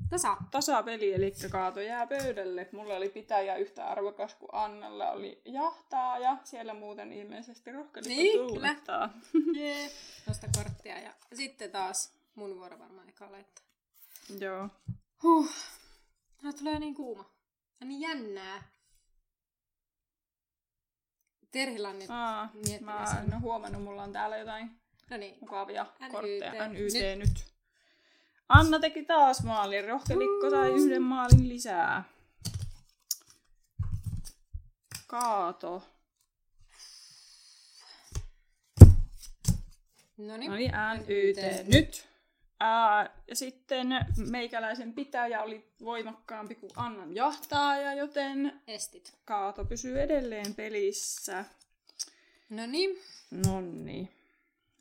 [0.09, 0.37] Tasa.
[0.51, 2.69] Tasapeli, eli kaato jää pöydälle.
[2.71, 8.47] Mulla oli pitäjä yhtä arvokas kuin Annalla oli jahtaa ja siellä muuten ilmeisesti rohkelikko Niin,
[8.47, 9.09] tuulettaa.
[9.59, 9.89] Jee.
[10.27, 13.63] Nosta korttia ja sitten taas mun vuoro varmaan eka laittaa.
[14.39, 14.69] Joo.
[15.23, 15.49] Huh.
[16.41, 17.25] Tää tulee niin kuuma.
[17.79, 18.63] Ja niin jännää.
[21.51, 22.09] Terhillä nyt...
[22.09, 22.49] Aa,
[22.81, 25.37] mä en ole huomannut, mulla on täällä jotain No niin.
[25.41, 26.11] mukavia NYT.
[26.11, 26.67] kortteja.
[26.67, 27.19] NYT Nyt.
[27.19, 27.45] nyt.
[28.49, 29.85] Anna teki taas maalin.
[29.87, 32.03] Rohkelikko sai yhden maalin lisää.
[35.07, 35.83] Kaato.
[40.17, 40.51] No niin.
[40.51, 40.71] No niin,
[41.07, 42.07] NYT nyt.
[42.63, 43.87] Ää, ja sitten
[44.29, 49.17] meikäläisen pitäjä oli voimakkaampi kuin Annan jahtaaja, joten Estit.
[49.25, 51.45] Kaato pysyy edelleen pelissä.
[52.49, 52.99] No niin.
[53.47, 54.09] Nonni.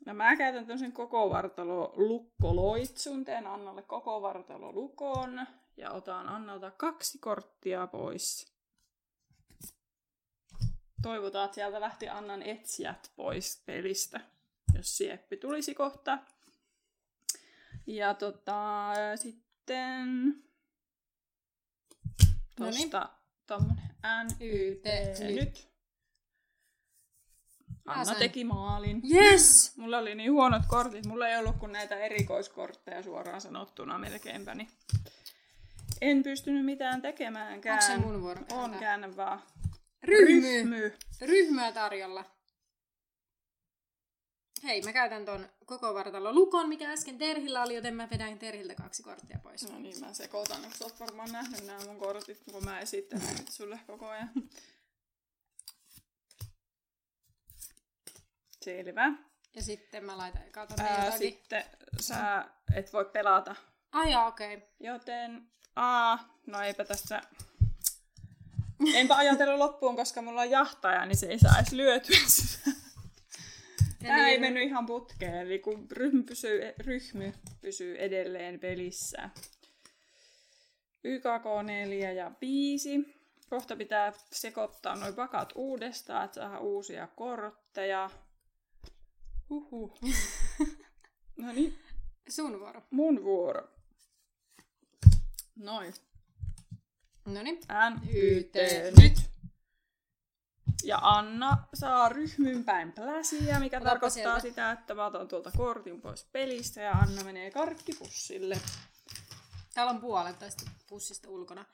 [0.05, 6.71] No mä käytän tämmöisen koko vartalo lukkoloitsun, teen Annalle koko vartalo lukon ja otan Annalta
[6.71, 8.53] kaksi korttia pois.
[11.01, 14.21] Toivotaan, että sieltä lähti Annan etsijät pois pelistä,
[14.75, 16.17] jos sieppi tulisi kohta.
[17.87, 20.07] Ja tota, sitten
[22.59, 22.89] Noniin.
[22.89, 23.09] tosta
[23.47, 23.83] tommonen
[24.27, 24.83] NYT
[25.35, 25.71] nyt.
[27.85, 29.01] Anna teki maalin.
[29.13, 29.71] Yes!
[29.77, 34.69] Mulla oli niin huonot kortit, mulla ei ollut kuin näitä erikoiskortteja suoraan sanottuna melkeinpä, niin
[36.01, 37.79] en pystynyt mitään tekemäänkään.
[37.83, 39.41] Onko se mun vuoro On, käännä vaan.
[40.03, 40.41] Ryhmy.
[40.41, 40.93] Ryhmy.
[41.21, 42.25] Ryhmää tarjolla.
[44.63, 48.75] Hei, mä käytän ton koko vartalo lukon, mikä äsken Terhillä oli, joten mä vedän Terhiltä
[48.75, 49.69] kaksi korttia pois.
[49.69, 53.35] No niin, mä sekoitan, kun sä oot varmaan nähnyt nämä mun kortit, kun mä esittelen
[53.37, 54.29] nyt sulle koko ajan.
[58.61, 59.11] Selvä.
[59.55, 61.63] Ja sitten mä laitan eka tonne Ää, sitten
[61.99, 62.45] sä
[62.75, 63.55] et voi pelata
[63.91, 64.55] Ai okei.
[64.55, 64.67] Okay.
[64.79, 67.21] Joten, aa, no eipä tässä...
[68.93, 72.71] Enpä ajatellut loppuun, koska mulla on jahtaja, niin se ei saa edes lyötyä sitä.
[74.01, 79.29] Tämä ei mennyt ihan putkeen, eli kun ryhmy pysyy, ryhmy pysyy edelleen pelissä.
[81.07, 82.89] YKK4 ja 5.
[83.49, 88.09] Kohta pitää sekoittaa noin pakat uudestaan, että saadaan uusia kortteja.
[89.49, 89.97] Huhu.
[91.41, 91.77] no niin,
[92.29, 92.81] Sun vuoro.
[92.91, 93.69] mun vuoro.
[95.55, 95.93] Noin.
[97.25, 97.59] Noniin.
[98.01, 98.55] NYT YT
[99.01, 99.30] nyt.
[100.83, 104.39] Ja Anna saa ryhmyn päin pläsiä, mikä Otapa tarkoittaa sieltä.
[104.39, 108.57] sitä, että mä otan tuolta kortin pois pelistä ja Anna menee karkkipussille.
[109.73, 111.65] Täällä on puolet tästä pussista ulkona.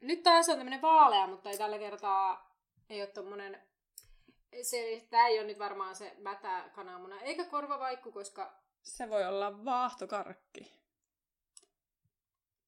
[0.00, 2.56] Nyt taas on tämmönen vaalea, mutta ei tällä kertaa
[2.90, 3.62] ei ole tommonen...
[4.62, 9.64] Se, tää ei ole nyt varmaan se mätä kananmuna, eikä korvavaikku, koska Se voi olla
[9.64, 10.72] vaahtokarkki.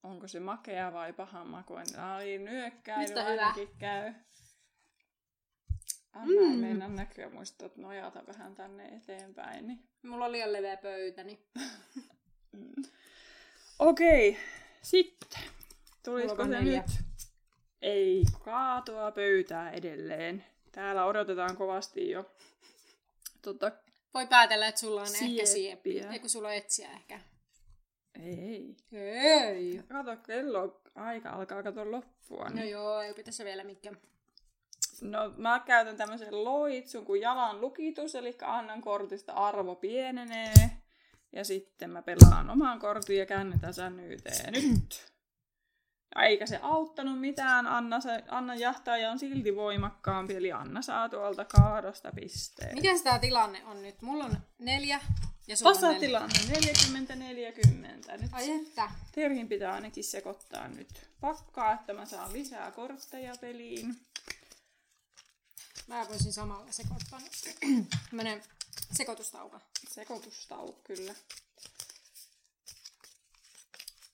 [0.03, 2.01] Onko se makea vai pahan makuinen?
[2.01, 3.53] Ai, nyökkäily Mistä hyvä?
[3.79, 4.15] käy.
[6.19, 6.51] Anna mm.
[6.51, 6.61] ei Mm.
[6.61, 9.67] mennä näkyä, muistat nojata vähän tänne eteenpäin.
[9.67, 9.89] Niin.
[10.03, 11.39] mulla on liian leveä pöytä, niin
[13.79, 14.37] Okei,
[14.83, 15.41] sitten.
[15.41, 16.81] Mulla Tulisiko on se neljä.
[16.81, 17.05] nyt?
[17.83, 20.45] Ei, kaatoa pöytää edelleen.
[20.73, 22.31] Täällä odotetaan kovasti jo.
[23.43, 23.73] Tota,
[24.15, 25.47] voi päätellä, että sulla on ehkä Sieppiä.
[25.47, 26.01] sieppi.
[26.13, 27.21] Ei kun sulla on etsiä ehkä.
[28.21, 28.77] ei.
[28.93, 29.81] Ei.
[29.89, 32.45] Kato, kello aika alkaa kato loppua.
[32.49, 32.71] No Niin.
[32.71, 33.97] joo, ei pitäisi vielä mikään.
[35.03, 40.55] No, mä käytän tämmöisen loitsun kuin jalan lukitus, eli annan kortista arvo pienenee.
[41.33, 45.13] Ja sitten mä pelaan oman kortin ja käännetään sen yhteen nyt.
[46.23, 51.45] Eikä se auttanut mitään, Anna, se, Anna jahtaja on silti voimakkaampi, eli Anna saa tuolta
[51.45, 52.75] kaadosta pisteen.
[52.75, 54.03] Mikä tämä tilanne on nyt?
[54.03, 55.01] Mulla on neljä
[55.49, 56.21] ja sulla on neljä.
[56.21, 56.39] Tasatilanne
[58.17, 58.23] 40-40.
[58.23, 58.91] Nyt Ai että.
[59.13, 63.97] Terhin pitää ainakin sekoittaa nyt pakkaa, että mä saan lisää kortteja peliin.
[65.89, 67.21] Mä voisin samalla sekoittaa.
[68.11, 68.43] Tämmönen
[68.93, 69.61] sekoitustauka.
[69.89, 71.15] Sekoitustau, kyllä.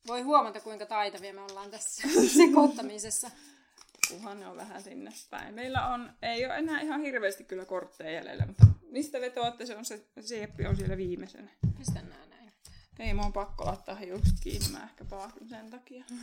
[0.07, 3.31] Voi huomata, kuinka taitavia me ollaan tässä sekoittamisessa.
[4.11, 5.55] loppuhan ne on vähän sinne päin.
[5.55, 9.85] Meillä on, ei ole enää ihan hirveästi kyllä kortteja jäljellä, mutta mistä vetoatte, se on
[9.85, 11.51] se sieppi on siellä viimeisenä.
[11.79, 12.53] Mistä nää näin?
[12.99, 16.05] Ei, mun on pakko laittaa hiukset kiinni, mä ehkä paahdun sen takia.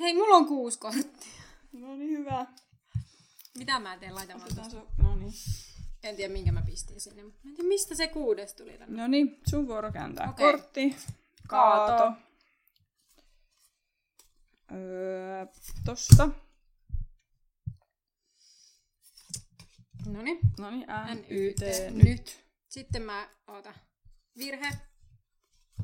[0.00, 1.45] Hei, mulla on kuusi korttia.
[1.72, 2.46] No niin, hyvä.
[3.58, 4.14] Mitä mä teen
[4.70, 5.32] se, no niin.
[6.04, 7.22] En tiedä, minkä mä pistin sinne.
[7.22, 9.02] Mä en tiedä, mistä se kuudes tuli tänne.
[9.02, 10.52] No niin, sun vuoro kääntää Okei.
[10.52, 10.96] kortti.
[11.48, 11.96] Kaato.
[11.98, 12.16] Kaato.
[14.72, 15.46] Öö,
[15.84, 16.28] tosta.
[20.06, 20.38] Noniin.
[20.58, 22.04] No niin, N, Y, T, nyt.
[22.04, 22.44] nyt.
[22.68, 23.74] Sitten mä, oota,
[24.38, 24.68] virhe.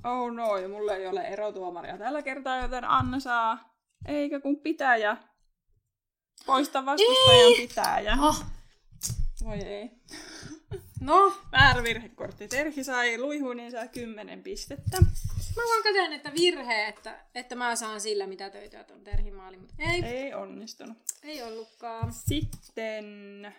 [0.05, 5.16] Oh no, ja mulla ei ole erotuomaria tällä kertaa, joten Anna saa, eikä kun pitäjä.
[6.46, 8.18] Poista vastustajan pitäjä.
[8.20, 8.44] Oh.
[9.44, 9.90] Voi ei.
[11.00, 12.48] No, Väärä virhekortti.
[12.48, 14.96] Terhi sai luihuun, niin saa 10 pistettä.
[15.57, 19.57] mä vaan katsoin, että virhe, että, että mä saan sillä mitä töitä tuon Terhin maali,
[19.57, 20.98] mutta ei, ei, onnistunut.
[21.22, 22.12] ei ollutkaan.
[22.12, 23.55] Sitten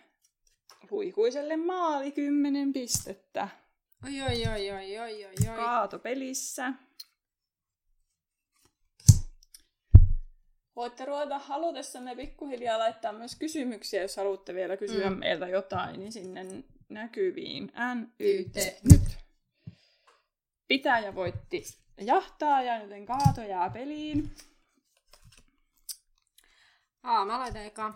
[0.91, 3.48] luikuiselle maali 10 pistettä.
[4.06, 5.56] Oi, oi, oi, oi, oi, oi, oi.
[5.56, 6.00] Kaato
[10.76, 15.18] Voitte ruveta halutessanne pikkuhiljaa laittaa myös kysymyksiä, jos haluatte vielä kysyä Mm.
[15.18, 16.46] meiltä jotain, niin sinne
[16.90, 17.72] näkyviin.
[17.96, 18.80] N, Y, T, YT.
[18.92, 19.02] nyt.
[20.68, 21.64] Pitäjä voitti
[22.02, 24.32] jahtaa ja joten kaato jää peliin.
[27.04, 27.94] Aa, mä laitan eka.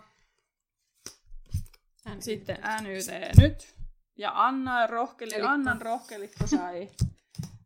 [2.08, 3.74] N- Sitten N, Y, T, nyt.
[4.16, 6.88] Ja Anna rohkeli, Elikkä- Annan rohkelikko sai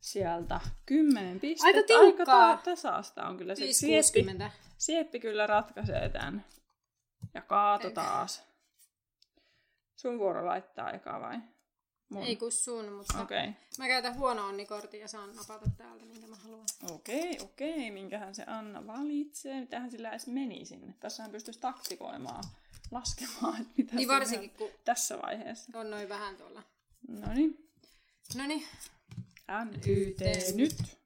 [0.01, 1.67] sieltä 10 pistettä.
[1.79, 2.49] Aika tiukkaa.
[2.51, 3.61] Aika ta- tasaista on kyllä se.
[3.65, 4.51] 5, Sieppi, 60.
[4.83, 6.45] Sieppi kyllä ratkaisee tämän.
[7.35, 7.95] Ja Kaato Ei.
[7.95, 8.43] taas.
[9.97, 11.39] Sun vuoro laittaa eka vai?
[12.09, 12.23] Mun.
[12.23, 13.53] Ei kun sun, mutta okay.
[13.79, 16.67] mä käytän huono onnikortin ja saan napata täältä, minkä mä haluan.
[16.91, 17.73] okei, okay, okei.
[17.73, 17.91] Okay.
[17.91, 19.61] Minkähän se Anna valitsee?
[19.61, 20.95] Mitähän sillä edes meni sinne?
[21.01, 22.45] Tässähän pystyisi taktikoimaan,
[22.91, 25.79] laskemaan, että mitä Niin varsinkin, kun tässä vaiheessa.
[25.79, 26.63] on noin vähän tuolla.
[27.09, 27.69] No niin.
[28.37, 28.67] Noniin.
[29.65, 30.21] N, Y, T,
[30.55, 31.02] nyt.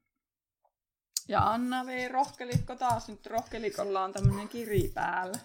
[1.28, 3.08] Ja Anna vei rohkelikko taas.
[3.08, 5.38] Nyt rohkelikolla on tämmönen kiri päällä.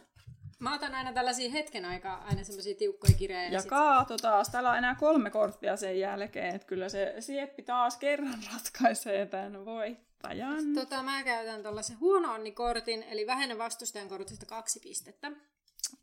[0.60, 3.50] Mä otan aina tällaisia hetken aikaa aina semmosia tiukkoja kirjoja.
[3.50, 4.50] Ja sit- Kaato taas.
[4.50, 6.56] Täällä on enää kolme korttia sen jälkeen.
[6.56, 10.74] Että kyllä se Sieppi taas kerran ratkaisee tämän voittajan.
[10.76, 15.32] Tota, mä käytän tuollaisen huono onnikortin, eli vähennä vastustajan kortista kaksi pistettä.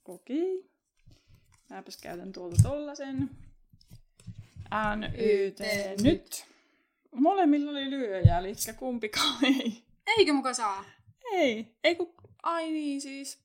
[0.05, 0.71] Okei.
[1.71, 3.31] Mäpäs käytän tuolta tollasen.
[4.97, 5.61] N, Y, T,
[6.03, 6.48] nyt.
[7.19, 9.83] Molemmilla oli lyöjä, eli kumpikaan ei.
[10.07, 10.85] Eikö muka saa?
[11.33, 13.39] Ei, ei kun, ai niin siis.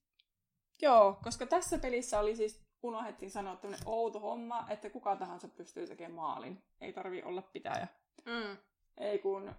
[0.81, 5.88] Joo, koska tässä pelissä oli siis, unohdettiin sanoa tämmönen outo homma, että kuka tahansa pystyy
[5.88, 6.63] tekemään maalin.
[6.81, 7.88] Ei tarvi olla pitäjä.
[8.25, 8.57] Mm.
[8.97, 9.55] Ei kun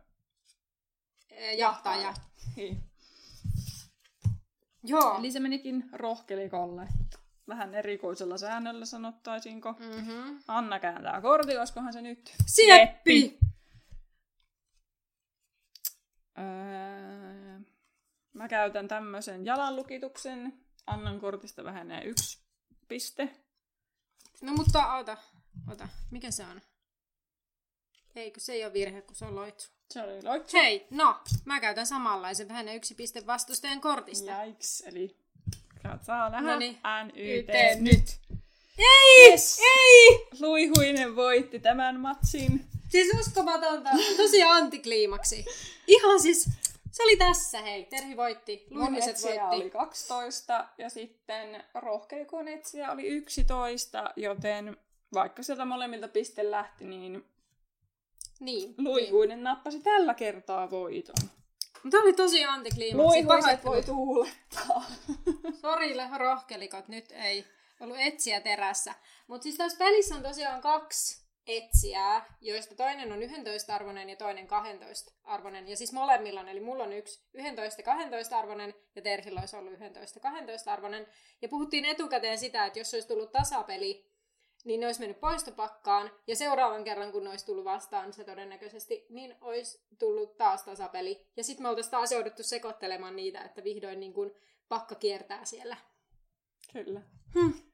[1.56, 2.14] Jahtaja.
[2.56, 2.82] Niin.
[4.82, 5.18] Joo.
[5.18, 6.88] Eli se menikin rohkelikolle.
[7.48, 9.72] Vähän erikoisella säännöllä sanottaisinko.
[9.72, 10.38] Mm-hmm.
[10.48, 12.34] Anna kääntää kortin, olisikohan se nyt?
[12.46, 13.38] Sieppi!
[13.42, 13.43] Öö,
[18.34, 20.52] mä käytän tämmöisen jalanlukituksen.
[20.86, 22.38] Annan kortista vähenee yksi
[22.88, 23.28] piste.
[24.42, 25.16] No mutta ota,
[25.72, 25.88] ota.
[26.10, 26.60] Mikä se on?
[28.16, 29.70] Ei, kun se ei ole virhe, kun se on loitsu.
[29.90, 30.56] Se oli loitsu.
[30.56, 34.30] Hei, no, mä käytän samanlaisen vähennä yksi piste vastustajan kortista.
[34.30, 35.16] Jaiks, eli
[36.02, 36.52] saa nähdä.
[36.52, 36.78] Noniin.
[37.04, 38.20] N, Y, T, YT, nyt.
[38.78, 39.30] Ei!
[39.30, 39.58] Yes.
[39.58, 40.26] Ei!
[40.40, 42.66] Luihuinen voitti tämän matsin.
[42.88, 43.90] Siis uskomatonta.
[44.16, 45.44] Tosi antikliimaksi.
[45.86, 46.50] Ihan siis,
[46.94, 47.84] se oli tässä, hei.
[47.84, 48.66] Terhi voitti.
[49.08, 49.56] Etsijä voitti.
[49.56, 54.76] oli 12 ja sitten rohkelikon etsijä oli 11, joten
[55.14, 57.24] vaikka sieltä molemmilta piste lähti, niin
[58.40, 58.74] Niin.
[58.78, 61.14] luihuinen nappasi tällä kertaa voiton.
[61.82, 63.06] Mutta oli tosi antikliimaksi.
[63.24, 64.84] Luihuiset voi tuulettaa.
[65.60, 67.44] Sori, rohkelikot, nyt ei
[67.80, 68.94] ollut etsiä terässä.
[69.26, 74.46] Mutta siis tässä pelissä on tosiaan kaksi etsijää, joista toinen on 11 arvoinen ja toinen
[74.46, 75.68] 12 arvoinen.
[75.68, 79.72] Ja siis molemmilla on, eli mulla on yksi 11 12 arvoinen ja Terhillä olisi ollut
[79.72, 81.06] 11 12 arvoinen.
[81.42, 84.14] Ja puhuttiin etukäteen sitä, että jos olisi tullut tasapeli,
[84.64, 89.06] niin ne olisi mennyt poistopakkaan, ja seuraavan kerran, kun ne olisi tullut vastaan se todennäköisesti,
[89.08, 91.26] niin olisi tullut taas tasapeli.
[91.36, 94.34] Ja sitten me oltaisiin taas jouduttu sekoittelemaan niitä, että vihdoin niin kun
[94.68, 95.76] pakka kiertää siellä.
[96.72, 97.02] Kyllä.
[97.34, 97.73] Hmm.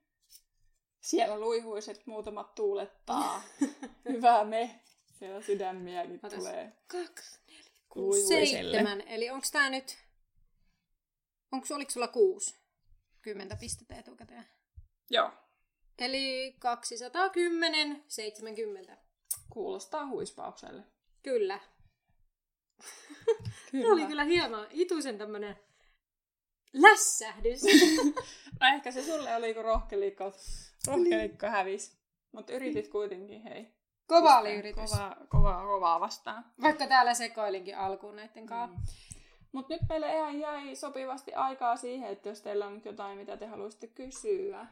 [1.00, 3.42] Siellä luihuiset muutamat tuulettaa.
[4.08, 4.80] Hyvä me.
[5.18, 6.38] Siellä sydämiäkin Otas.
[6.38, 6.72] tulee.
[6.86, 9.00] Kaksi, neljä, kuusi, seitsemän.
[9.00, 9.98] Eli onko tämä nyt...
[11.52, 12.60] Onko, oliko sulla kuusi?
[13.22, 14.44] Kymmentä pistettä etukäteen.
[15.10, 15.30] Joo.
[15.98, 18.96] Eli 210, 70.
[19.50, 20.82] Kuulostaa huispaukselle.
[21.22, 21.60] Kyllä.
[23.70, 23.84] Kyllä.
[23.84, 24.66] Tämä oli kyllä hieno.
[24.70, 25.56] Ituisen tämmönen
[26.72, 27.62] lässähdys.
[28.60, 30.32] no ehkä se sulle oli, kun rohkelikko,
[30.86, 31.98] rohkelikko hävisi.
[32.32, 33.74] Mutta yritit kuitenkin, hei.
[34.06, 34.90] Kova oli yritys.
[34.90, 36.44] Kovaa, kovaa, kovaa vastaan.
[36.62, 38.76] Vaikka täällä sekoilinkin alkuun näiden kanssa.
[38.76, 39.20] Mm.
[39.52, 43.36] Mutta nyt meille ihan jäi sopivasti aikaa siihen, että jos teillä on nyt jotain, mitä
[43.36, 44.66] te haluaisitte kysyä.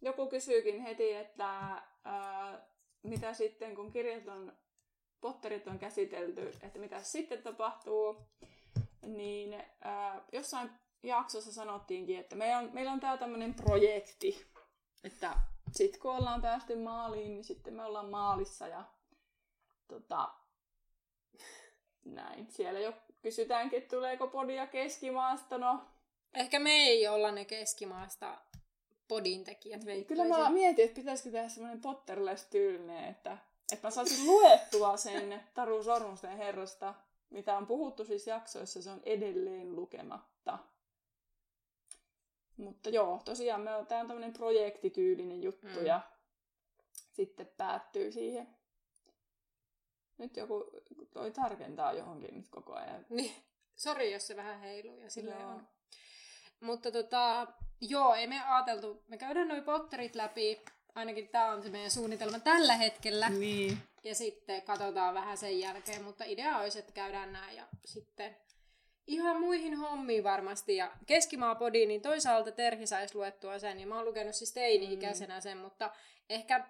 [0.00, 2.66] Joku kysyykin heti, että ää,
[3.02, 4.52] mitä sitten, kun kirjat on,
[5.20, 8.16] Potterit on käsitelty, että mitä sitten tapahtuu,
[9.06, 10.70] niin ää, jossain
[11.04, 14.46] jaksossa sanottiinkin, että meillä on, meillä on tää tämmöinen projekti,
[15.04, 15.38] että
[15.72, 18.84] sitten kun ollaan päästy maaliin, niin sitten me ollaan maalissa ja
[19.88, 20.28] tota,
[22.04, 22.46] näin.
[22.50, 22.92] Siellä jo
[23.22, 25.58] kysytäänkin, että tuleeko podia keskimaasta.
[25.58, 25.80] No,
[26.34, 28.38] Ehkä me ei olla ne keskimaasta
[29.08, 29.80] podin tekijät.
[30.06, 33.38] Kyllä mä mietin, että pitäisikö tehdä semmoinen Potterless-tyylinen, että,
[33.72, 36.94] että mä saisin luettua sen Taru Sormusten herrasta,
[37.30, 40.58] mitä on puhuttu siis jaksoissa, se on edelleen lukematta.
[42.56, 45.86] Mutta joo, tosiaan me on, tää on tämmöinen projektityylinen juttu mm.
[45.86, 46.00] ja
[47.12, 48.48] sitten päättyy siihen.
[50.18, 50.70] Nyt joku
[51.12, 53.06] toi tarkentaa johonkin nyt koko ajan.
[53.10, 53.34] Niin.
[53.76, 55.68] Sori, jos se vähän heiluu ja sille on.
[56.60, 57.46] Mutta tota,
[57.80, 60.60] joo, ei me ajateltu, me käydään noin potterit läpi,
[60.94, 63.28] ainakin tämä on se meidän suunnitelma tällä hetkellä.
[63.28, 63.78] Niin.
[64.04, 68.36] Ja sitten katsotaan vähän sen jälkeen, mutta idea olisi, että käydään nämä ja sitten
[69.06, 70.76] ihan muihin hommiin varmasti.
[70.76, 75.58] Ja Keskimaapodi, niin toisaalta Terhi saisi luettua sen, ja mä oon lukenut siis teini-ikäisenä sen,
[75.58, 75.90] mutta
[76.28, 76.66] ehkä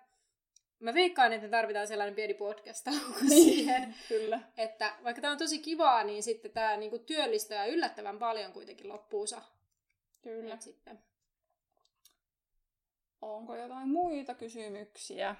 [0.80, 2.86] mä veikkaan, että tarvitaan sellainen pieni podcast
[3.20, 3.94] niin, siihen.
[4.08, 4.40] Kyllä.
[4.56, 9.42] Että vaikka tämä on tosi kivaa, niin sitten tämä niinku työllistää yllättävän paljon kuitenkin loppuunsa.
[10.22, 10.54] Kyllä.
[10.54, 10.98] Et sitten.
[13.22, 15.36] Onko jotain muita kysymyksiä?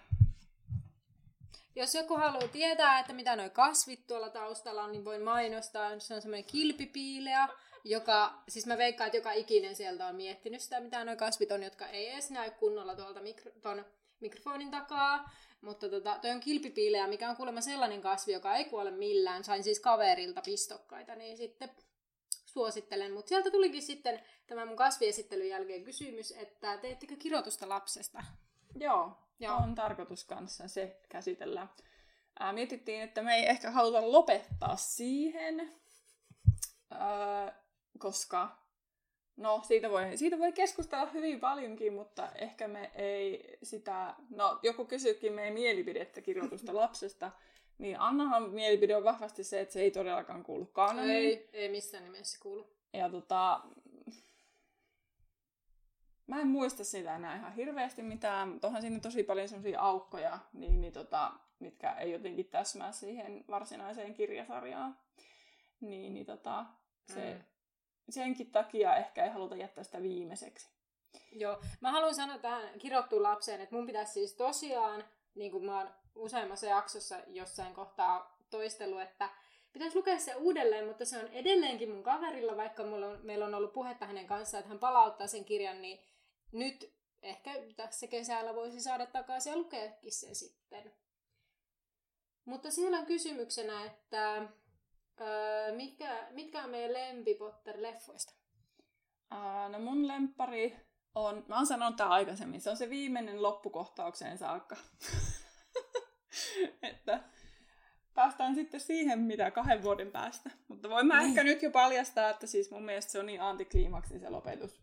[1.76, 5.98] Jos joku haluaa tietää, että mitä nuo kasvit tuolla taustalla on, niin voin mainostaa.
[5.98, 7.48] Se on semmoinen kilpipiilea,
[7.84, 11.62] joka, siis mä veikkaan, että joka ikinen sieltä on miettinyt sitä, mitä nuo kasvit on,
[11.62, 13.84] jotka ei edes näy kunnolla tuolta mikro, ton
[14.20, 15.30] mikrofonin takaa.
[15.60, 19.44] Mutta tota, toi on kilpipiileä, mikä on kuulemma sellainen kasvi, joka ei kuole millään.
[19.44, 21.70] Sain siis kaverilta pistokkaita, niin sitten
[22.44, 23.12] suosittelen.
[23.12, 28.24] Mutta sieltä tulikin sitten tämän mun kasviesittelyn jälkeen kysymys, että teettekö kirjoitusta lapsesta?
[28.76, 29.56] Joo, Joo.
[29.56, 31.66] on tarkoitus kanssa se käsitellä.
[32.38, 35.72] Ää, mietittiin, että me ei ehkä haluta lopettaa siihen,
[36.90, 37.62] ää,
[37.98, 38.58] koska
[39.36, 44.14] no, siitä voi, siitä voi keskustella hyvin paljonkin, mutta ehkä me ei sitä...
[44.30, 47.32] No, joku kysyykin meidän mielipidettä kirjoitusta lapsesta,
[47.78, 51.12] niin Annahan mielipide on vahvasti se, että se ei todellakaan kuulu kanoniin.
[51.12, 52.66] Ei, ei missään nimessä kuulu.
[52.92, 53.60] Ja tota,
[56.26, 60.38] Mä en muista sitä enää ihan hirveästi mitään, mutta onhan siinä tosi paljon semmoisia aukkoja,
[60.52, 64.98] niin, niin tota, mitkä ei jotenkin täsmää siihen varsinaiseen kirjasarjaan.
[65.80, 66.66] Niin, niin tota,
[67.14, 67.44] se, mm.
[68.10, 70.68] senkin takia ehkä ei haluta jättää sitä viimeiseksi.
[71.32, 75.04] Joo, mä haluan sanoa tähän kirjoittuun lapseen, että mun pitäisi siis tosiaan,
[75.34, 79.28] niin kuin mä oon useammassa jaksossa jossain kohtaa toistellut, että
[79.72, 83.54] pitäisi lukea se uudelleen, mutta se on edelleenkin mun kaverilla, vaikka mulla on, meillä on
[83.54, 86.00] ollut puhetta hänen kanssaan, että hän palauttaa sen kirjan, niin
[86.54, 90.92] nyt ehkä tässä kesällä voisi saada takaisin ja lukeakin sen sitten.
[92.44, 94.48] Mutta siellä on kysymyksenä, että
[95.20, 98.34] öö, mitkä, mitkä on meidän lempipotter-leffoista?
[99.34, 100.76] Uh, no mun lempari
[101.14, 104.76] on, mä oon sanonut tämän aikaisemmin, se on se viimeinen loppukohtaukseen saakka.
[106.82, 107.20] että
[108.14, 110.50] päästään sitten siihen, mitä kahden vuoden päästä.
[110.68, 111.28] Mutta voin mä niin.
[111.28, 114.82] ehkä nyt jo paljastaa, että siis mun mielestä se on niin antikliimaksi se lopetus.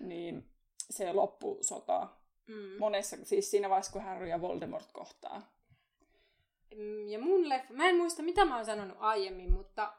[0.00, 0.50] Niin
[0.90, 2.08] se loppusota.
[2.46, 2.78] Mm.
[2.78, 5.52] Monessa, siis siinä vaiheessa, kun Harry ja Voldemort kohtaa.
[7.08, 9.92] Ja mun leffa, mä en muista mitä mä oon sanonut aiemmin, mutta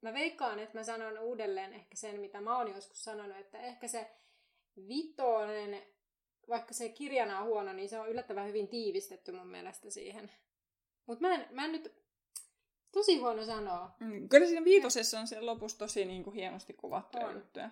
[0.00, 3.88] mä veikkaan, että mä sanon uudelleen ehkä sen, mitä mä oon joskus sanonut, että ehkä
[3.88, 4.10] se
[4.88, 5.82] vitonen,
[6.48, 10.30] vaikka se kirjana on huono, niin se on yllättävän hyvin tiivistetty mun mielestä siihen.
[11.06, 11.94] Mutta mä en, mä en nyt,
[12.92, 13.90] tosi huono sanoa.
[14.00, 17.70] Mm, kyllä siinä viitosessa on siellä lopussa tosi niin kuin hienosti kuvattuja juttuja.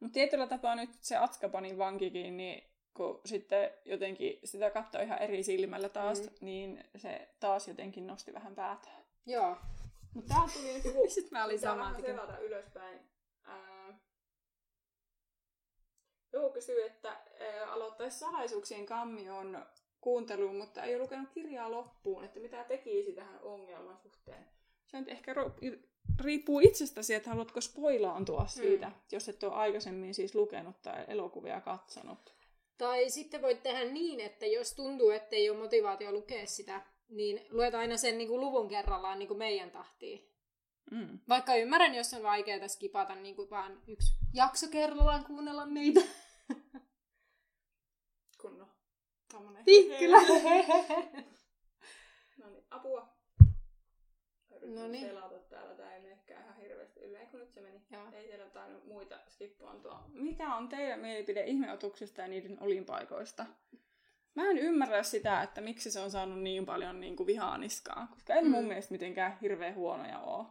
[0.00, 5.42] Mutta tietyllä tapaa nyt se Atskabanin vankikin, niin kun sitten jotenkin sitä katsoi ihan eri
[5.42, 6.28] silmällä taas, mm.
[6.40, 8.88] niin se taas jotenkin nosti vähän päätä.
[9.26, 9.56] Joo.
[10.14, 11.08] Mutta tää tuli nyt joku...
[11.08, 13.00] Sitten mä olin samaa selata ylöspäin.
[13.44, 13.98] Ää...
[16.32, 19.66] Joku kysyy, että ää, aloittaisi salaisuuksien kammion
[20.00, 24.46] kuunteluun, mutta ei ole lukenut kirjaa loppuun, että mitä tekisi tähän ongelman suhteen.
[24.86, 25.34] Se on ehkä
[26.20, 28.48] riippuu itsestäsi, että haluatko spoilaantua mm.
[28.48, 28.94] siitä, mm.
[29.12, 32.34] jos et ole aikaisemmin siis lukenut tai elokuvia katsonut.
[32.78, 37.46] Tai sitten voit tehdä niin, että jos tuntuu, että ei ole motivaatio lukea sitä, niin
[37.50, 40.34] luet aina sen niin kuin luvun kerrallaan niin kuin meidän tahtiin.
[40.90, 41.18] Mm.
[41.28, 46.00] Vaikka ymmärrän, jos on vaikeaa skipata niin kuin vaan yksi jakso kerrallaan kuunnella meitä.
[48.40, 48.68] Kunno.
[49.32, 49.64] Tommonen.
[49.64, 50.18] Tikkilä!
[52.38, 53.13] No niin, apua.
[54.64, 55.06] Noniin.
[55.06, 57.82] selata täällä, tää ei menekään ihan hirveästi ylleen, kun nyt se meni.
[57.90, 58.02] Joo.
[58.12, 60.04] Ei siellä tainnut muita skippaantua.
[60.12, 63.46] Mikä on teidän mielipide ihmeotuksista ja niiden olinpaikoista?
[64.34, 68.34] Mä en ymmärrä sitä, että miksi se on saanut niin paljon niin kuin vihaaniskaa, koska
[68.34, 68.50] ei mm.
[68.50, 70.46] mun mielestä mitenkään hirveän huonoja oo.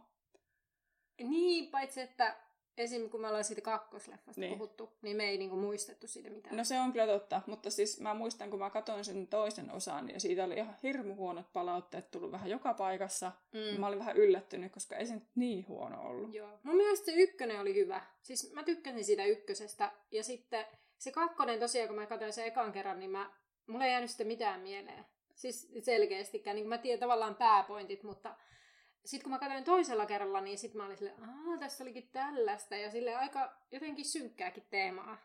[1.18, 2.36] niin, paitsi että
[2.78, 3.10] esim.
[3.10, 4.50] kun me ollaan siitä kakkosleffasta Niin.
[4.50, 4.58] niin.
[4.58, 6.56] puhuttu, niin me ei niinku muistettu siitä mitään.
[6.56, 10.10] No se on kyllä totta, mutta siis mä muistan, kun mä katsoin sen toisen osan,
[10.10, 13.32] ja siitä oli ihan hirmu huonot palautteet tullut vähän joka paikassa.
[13.52, 13.80] Mm.
[13.80, 16.34] Mä olin vähän yllättynyt, koska ei se nyt niin huono ollut.
[16.34, 16.58] Joo.
[16.62, 18.02] Mun mielestä se ykkönen oli hyvä.
[18.22, 19.92] Siis mä tykkäsin siitä ykkösestä.
[20.10, 20.66] Ja sitten
[20.98, 23.30] se kakkonen tosiaan, kun mä katsoin sen ekan kerran, niin mä,
[23.66, 25.04] mulla ei jäänyt sitä mitään mieleen.
[25.34, 26.56] Siis selkeästikään.
[26.56, 28.34] Niin mä tiedän tavallaan pääpointit, mutta
[29.04, 32.76] sitten kun mä katsoin toisella kerralla, niin sitten mä olin silleen, aah, tässä olikin tällaista.
[32.76, 35.18] Ja sille aika jotenkin synkkääkin teemaa.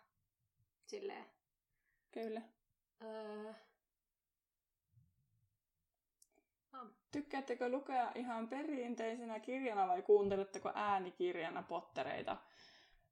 [0.86, 1.25] Silleen.
[2.11, 2.41] Kyllä.
[3.03, 3.53] Öö...
[7.11, 12.38] Tykkäättekö lukea ihan perinteisenä kirjana vai kuunteletteko äänikirjana pottereita?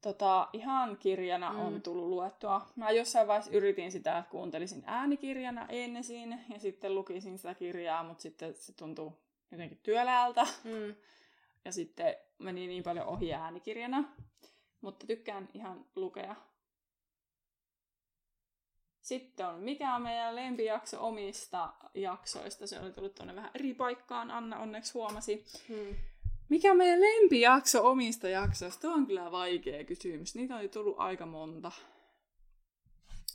[0.01, 1.59] Tota, ihan kirjana mm.
[1.59, 2.67] on tullut luettua.
[2.75, 8.21] Mä jossain vaiheessa yritin sitä, että kuuntelisin äänikirjana ensin ja sitten lukisin sitä kirjaa, mutta
[8.21, 10.47] sitten se tuntuu jotenkin työläältä.
[10.63, 10.95] Mm.
[11.65, 14.03] Ja sitten meni niin paljon ohi äänikirjana.
[14.81, 16.35] Mutta tykkään ihan lukea.
[19.01, 22.67] Sitten on, mikä on meidän lempijakso omista jaksoista.
[22.67, 25.45] Se oli tullut tuonne vähän eri paikkaan, Anna onneksi huomasi.
[25.69, 25.95] Mm.
[26.49, 28.81] Mikä on meidän lempijakso omista jaksoista?
[28.81, 30.35] Tuo on kyllä vaikea kysymys.
[30.35, 31.71] Niitä on tullut aika monta.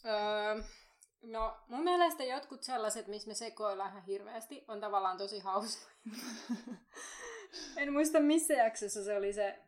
[0.04, 0.62] Öö,
[1.22, 5.90] no, mun mielestä jotkut sellaiset, missä me sekoillaan ihan hirveästi, on tavallaan tosi hauska.
[7.76, 9.58] en muista missä jaksossa se oli se,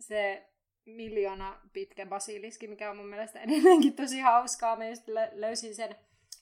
[0.00, 0.48] se
[0.84, 4.76] miljoona pitkä basiliski, mikä on mun mielestä edelleenkin tosi hauskaa.
[4.76, 5.96] Mä just lö- löysin sen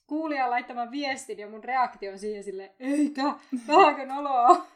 [0.06, 3.22] kuulijan laittaman viestin ja mun reaktio on siihen sille eikä,
[3.68, 4.66] vähänkö noloa.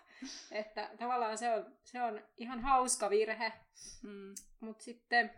[0.50, 3.52] Että tavallaan se on, se on ihan hauska virhe.
[4.02, 4.34] Hmm.
[4.60, 5.30] Mutta sitten,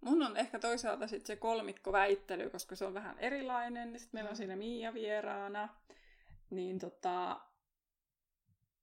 [0.00, 3.98] Mun on ehkä toisaalta sit se kolmikko väittely, koska se on vähän erilainen.
[3.98, 5.68] Sitten meillä on siinä Miia vieraana.
[6.50, 7.40] Niin tota,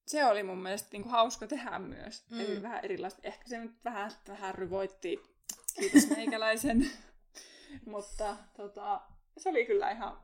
[0.08, 2.30] se oli mun mielestä niinku hauska tehdä myös.
[2.30, 2.38] Mm.
[2.38, 2.44] Mm.
[2.44, 3.22] Eli vähän erilaista.
[3.24, 5.24] Ehkä se nyt vähän, vähän ryvoitti
[5.80, 6.92] kiitos meikäläisen.
[7.86, 9.02] Mutta tota,
[9.38, 10.18] se oli kyllä ihan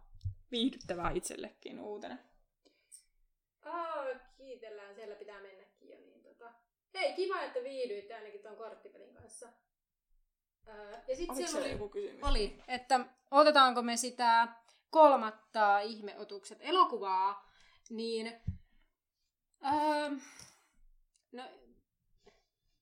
[0.52, 2.18] viihdyttävää itsellekin uutena.
[3.62, 4.06] Aa,
[4.38, 5.98] kiitellään, siellä pitää mennäkin jo.
[5.98, 6.54] Niin tota...
[6.94, 9.50] Hei, kiva, että viihdyitte ainakin tuon korttipelin kanssa.
[10.68, 12.24] Öö, ja sitten siellä siellä oli, joku kysymys?
[12.24, 14.48] oli, että otetaanko me sitä
[14.90, 17.52] kolmatta ihmeotukset elokuvaa,
[17.90, 18.42] niin...
[19.66, 20.10] Öö,
[21.32, 21.44] no,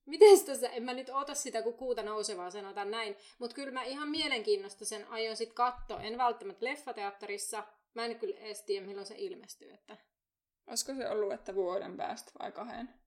[0.05, 3.83] miten tässä, en mä nyt ota sitä, kun kuuta nousevaa sanotaan näin, mutta kyllä mä
[3.83, 6.01] ihan mielenkiinnosta sen aion sit katsoa.
[6.01, 7.63] En välttämättä leffateatterissa,
[7.93, 9.97] mä en kyllä edes tiedä, milloin se ilmestyy, että
[10.69, 12.98] Olisiko se ollut, että vuoden päästä vai kahden?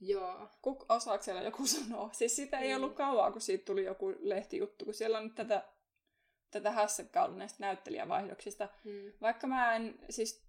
[0.00, 0.48] Joo.
[0.62, 2.10] Kuk, osaako siellä joku sanoa?
[2.12, 2.74] Siis sitä ei Ei.
[2.74, 5.62] ollut kauaa, kun siitä tuli joku lehtijuttu, kun siellä on nyt tätä,
[6.50, 8.68] tätä hässäkkää ollut näistä näyttelijävaihdoksista.
[8.84, 9.12] Hmm.
[9.20, 10.48] Vaikka mä en, siis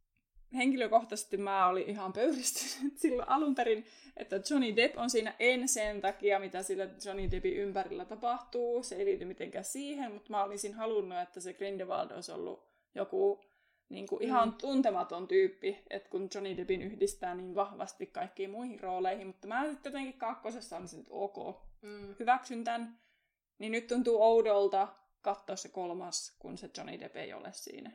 [0.53, 3.85] henkilökohtaisesti mä olin ihan pöyristynyt silloin alun perin,
[4.17, 8.83] että Johnny Depp on siinä en sen takia, mitä sillä Johnny Deppin ympärillä tapahtuu.
[8.83, 13.45] Se ei liity mitenkään siihen, mutta mä olisin halunnut, että se Grindelwald olisi ollut joku
[13.89, 14.53] niin kuin ihan Mm.
[14.53, 19.89] tuntematon tyyppi, että kun Johnny Deppin yhdistää niin vahvasti kaikkiin muihin rooleihin, mutta mä sitten
[19.89, 21.37] jotenkin kakkosessa olisin, että ok,
[21.81, 22.15] Mm.
[22.19, 22.99] hyväksyn tämän,
[23.59, 24.87] niin nyt tuntuu oudolta
[25.21, 27.91] katsoa se kolmas, kun se Johnny Depp ei ole siinä.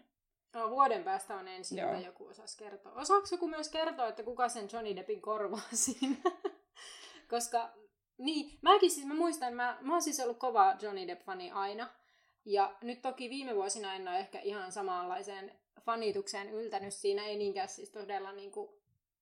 [0.55, 1.91] No, vuoden päästä on ensin, Joo.
[1.93, 2.93] jota joku osasi kertoa.
[2.93, 6.17] Osaako joku myös kertoa, että kuka sen Johnny Deppin korvaa siinä?
[7.31, 7.71] Koska,
[8.19, 11.89] niin, mäkin siis, mä muistan, mä, mä oon siis ollut kova Johnny Depp-fani aina.
[12.45, 16.95] Ja nyt toki viime vuosina en ole ehkä ihan samanlaiseen fanitukseen yltänyt.
[16.95, 18.71] Siinä ei niinkään siis todella niin kuin,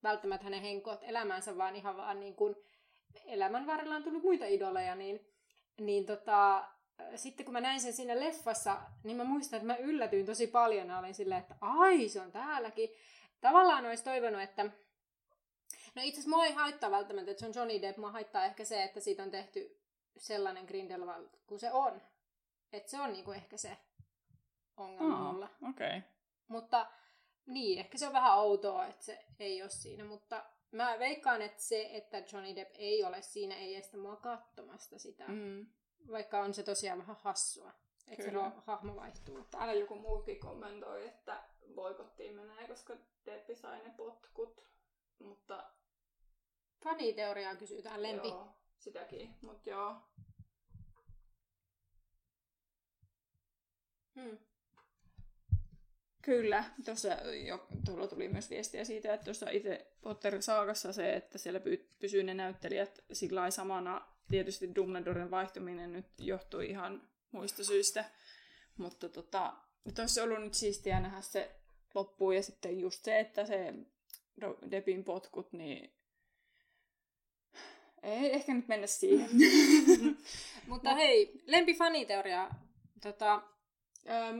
[0.02, 2.56] välttämättä hänen henkot elämänsä, vaan ihan vaan niin kuin,
[3.26, 5.28] elämän varrella on tullut muita idoleja, niin,
[5.80, 6.68] niin tota,
[7.16, 10.88] sitten kun mä näin sen siinä leffassa, niin mä muistan, että mä yllätyin tosi paljon
[10.88, 12.90] ja olin silleen, että ai se on täälläkin.
[13.40, 14.70] Tavallaan olisi toivonut, että
[15.94, 17.98] No itse asiassa mua ei haittaa välttämättä, että se on Johnny Depp.
[17.98, 19.80] Mua haittaa ehkä se, että siitä on tehty
[20.16, 22.02] sellainen Grindelwald kuin se on.
[22.72, 23.76] Että se on niinku ehkä se
[24.76, 25.48] ongelma Aa, mulla.
[25.68, 25.88] Okei.
[25.88, 26.00] Okay.
[26.48, 26.86] Mutta
[27.46, 30.04] niin, ehkä se on vähän outoa, että se ei ole siinä.
[30.04, 34.98] Mutta mä veikkaan, että se, että Johnny Depp ei ole siinä, ei estä mua katsomasta
[34.98, 35.28] sitä.
[35.28, 35.66] Mm.
[36.10, 37.72] Vaikka on se tosiaan vähän hassua,
[38.08, 38.48] että se Kyllä.
[38.48, 39.44] ro- hahmo vaihtuu.
[39.50, 41.42] Täällä joku muukin kommentoi, että
[41.74, 44.64] boikottiin menee, koska Deppi sai ne potkut.
[45.18, 45.70] Mutta
[46.84, 48.28] Faniteoriaa kysytään, lempi.
[48.28, 49.96] Joo, sitäkin, mutta joo.
[54.14, 54.38] Hmm.
[56.22, 57.08] Kyllä, tuossa
[57.46, 62.22] jo, tuolla tuli myös viestiä siitä, että tuossa itse Potter-saakassa se, että siellä py- pysyy
[62.22, 64.06] ne näyttelijät sillä samana.
[64.30, 68.04] Tietysti Dumbledoren vaihtuminen nyt johtui ihan muista syistä,
[68.76, 69.52] mutta tota,
[69.84, 71.50] nyt olisi ollut nyt siistiä nähdä se
[71.94, 73.74] loppuun ja sitten just se, että se
[74.70, 75.92] Debin potkut, niin
[78.02, 79.30] ei ehkä nyt mennä siihen.
[80.68, 82.50] Mutta hei, lempi faniteoria.
[83.02, 83.42] Tota,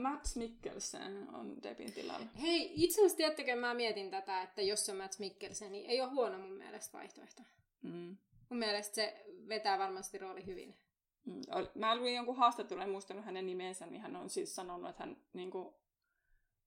[0.01, 2.25] Matt Mikkelsen on Debin tilalla.
[2.41, 6.01] hei, itse asiassa tiedättekö, mä mietin tätä, että jos se on Matt Mikkelsen, niin ei
[6.01, 7.43] ole huono mun mielestä vaihtoehto.
[7.81, 8.17] Mm.
[8.49, 10.75] Mun mielestä se vetää varmasti rooli hyvin.
[11.25, 11.41] Mm,
[11.75, 15.17] Mä luin jonkun haastattelun, en muistanut hänen nimensä, niin hän on siis sanonut, että hän
[15.33, 15.73] niin kuin,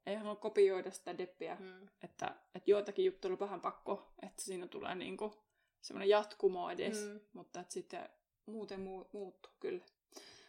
[0.07, 1.89] ei halua kopioida sitä Deppiä, mm.
[2.03, 5.33] Että, että joitakin juttuja oli vähän pakko, että siinä tulee niin kuin,
[5.81, 7.11] semmoinen jatkumo edes, mm.
[7.13, 7.21] Mm.
[7.33, 8.09] mutta että sitten
[8.47, 9.85] muuten muu, muuttuu kyllä.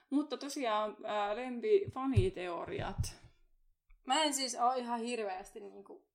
[0.10, 3.16] Mutta tosiaan ää, lempi faniteoriat.
[4.06, 6.08] Mä en siis ole ihan hirveästi niinku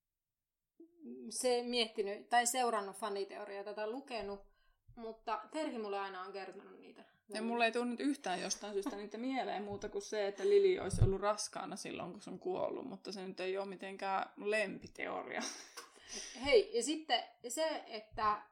[1.31, 4.41] se miettinyt tai seurannut faniteorioita tai lukenut,
[4.97, 7.05] mutta Terhi mulle aina on kertonut niitä.
[7.29, 10.79] Ja mulle ei tule nyt yhtään jostain syystä niitä mieleen muuta kuin se, että Lili
[10.79, 15.43] olisi ollut raskaana silloin, kun se on kuollut, mutta se nyt ei ole mitenkään lempiteoria.
[16.45, 18.43] Hei, ja sitten se, että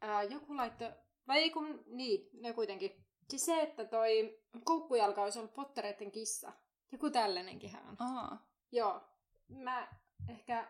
[0.00, 0.90] ää, joku laittoi,
[1.28, 3.04] vai ei kun, niin, ne kuitenkin.
[3.30, 6.52] Siis se, että toi koukkujalka olisi ollut pottereiden kissa.
[6.92, 7.96] Joku tällainenkin on.
[7.98, 8.46] Aa.
[8.72, 9.00] Joo.
[9.48, 9.88] Mä
[10.28, 10.68] ehkä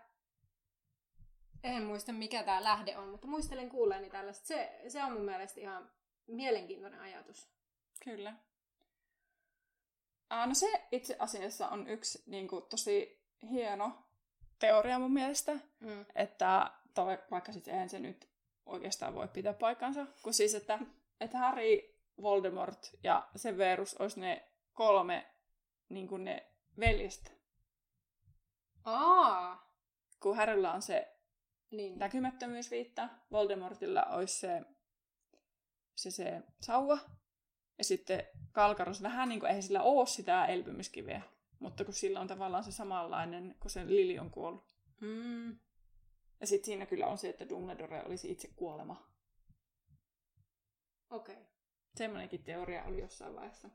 [1.65, 4.47] en muista mikä tämä lähde on, mutta muistelen kuulleeni tällaista.
[4.47, 5.91] Se, se on mun mielestä ihan
[6.27, 7.49] mielenkiintoinen ajatus.
[8.05, 8.35] Kyllä.
[10.31, 13.93] Ää, no se itse asiassa on yksi niin kuin, tosi hieno
[14.59, 16.05] teoria mun mielestä, Mm.
[16.15, 18.29] että tai vaikka sitten eihän se nyt
[18.67, 20.79] oikeastaan voi pitää paikkansa, kun siis, että,
[21.21, 25.27] että Harry, Voldemort ja Severus olisi ne kolme
[25.89, 26.47] niin kuin ne
[26.79, 27.31] veljestä.
[28.85, 29.71] Aa!
[30.21, 31.17] Kun Harrylla on se
[31.71, 31.99] Niin.
[31.99, 34.63] näkymättömyysviitta, Voldemortilla olisi se,
[35.95, 36.99] se, se sauva,
[37.79, 41.23] ja sitten Kalkaros vähän niin kuin, eihän sillä ole sitä elpymiskiveä,
[41.59, 44.77] mutta kun sillä on tavallaan se samanlainen, kun se Lili on kuollut.
[45.01, 45.59] Mm.
[46.41, 49.11] Ja sitten siinä kyllä on se, että Dumbledore olisi itse kuolema.
[51.11, 51.35] Okei.
[51.35, 51.50] Okay.
[51.97, 53.69] Semmoinenkin teoria oli jossain vaiheessa.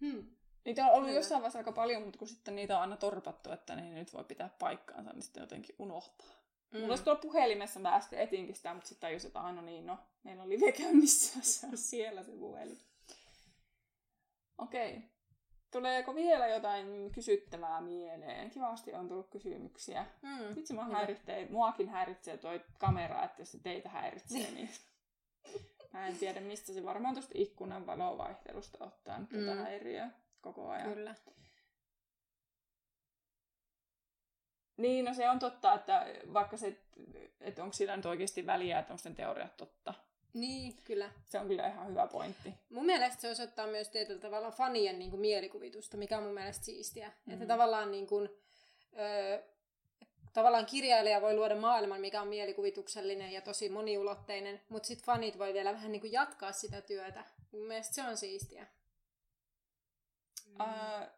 [0.00, 0.26] Hmm.
[0.64, 1.18] Niitä on ollut Kyllä.
[1.18, 4.12] jossain vaiheessa aika paljon, mutta kun sitten niitä on aina torpattu, että ne ei nyt
[4.12, 6.40] voi pitää paikkaansa, niin sitten jotenkin unohtaa.
[6.70, 6.78] Mm.
[6.78, 9.98] Mulla olisi tuolla puhelimessa, mä äsken etinkin sitä, mutta sitten tajusin, että aina niin, no,
[10.22, 12.78] meillä on live käynnissä, se on siellä se puhelin.
[14.58, 14.96] Okei.
[14.96, 15.08] Okay.
[15.70, 18.50] Tuleeko vielä jotain kysyttävää mieleen?
[18.50, 20.06] Kivasti on tullut kysymyksiä.
[20.22, 20.54] Mm.
[20.56, 24.70] Vitsi, mua häiritsee, muakin häiritsee toi kamera, että jos se teitä häiritsee, niin
[25.92, 29.58] mä en tiedä mistä se varmaan tuosta ikkunan valovaihtelusta ottaa Mm.
[29.62, 30.10] häiriöä
[30.40, 30.94] koko ajan.
[30.94, 31.14] Kyllä.
[34.76, 36.76] Niin, no se on totta, että vaikka se,
[37.40, 39.94] että onko sillä nyt oikeasti väliä, että onko sen teoriat totta.
[40.34, 41.10] Niin, kyllä.
[41.24, 42.54] Se on kyllä ihan hyvä pointti.
[42.70, 46.64] Mun mielestä se osoittaa myös tietyllä tavalla fanien niin kuin, mielikuvitusta, mikä on mun mielestä
[46.64, 47.08] siistiä.
[47.08, 47.14] Mhm.
[47.16, 47.32] Mm-hmm.
[47.32, 48.28] Että tavallaan, niin kuin,
[48.98, 49.42] ö,
[50.32, 55.54] tavallaan kirjailija voi luoda maailman, mikä on mielikuvituksellinen ja tosi moniulotteinen, mutta sitten fanit voi
[55.54, 57.24] vielä vähän niin kuin, jatkaa sitä työtä.
[57.52, 58.66] Mun mielestä se on siistiä.
[60.46, 60.60] Mm.
[60.60, 61.08] Äh,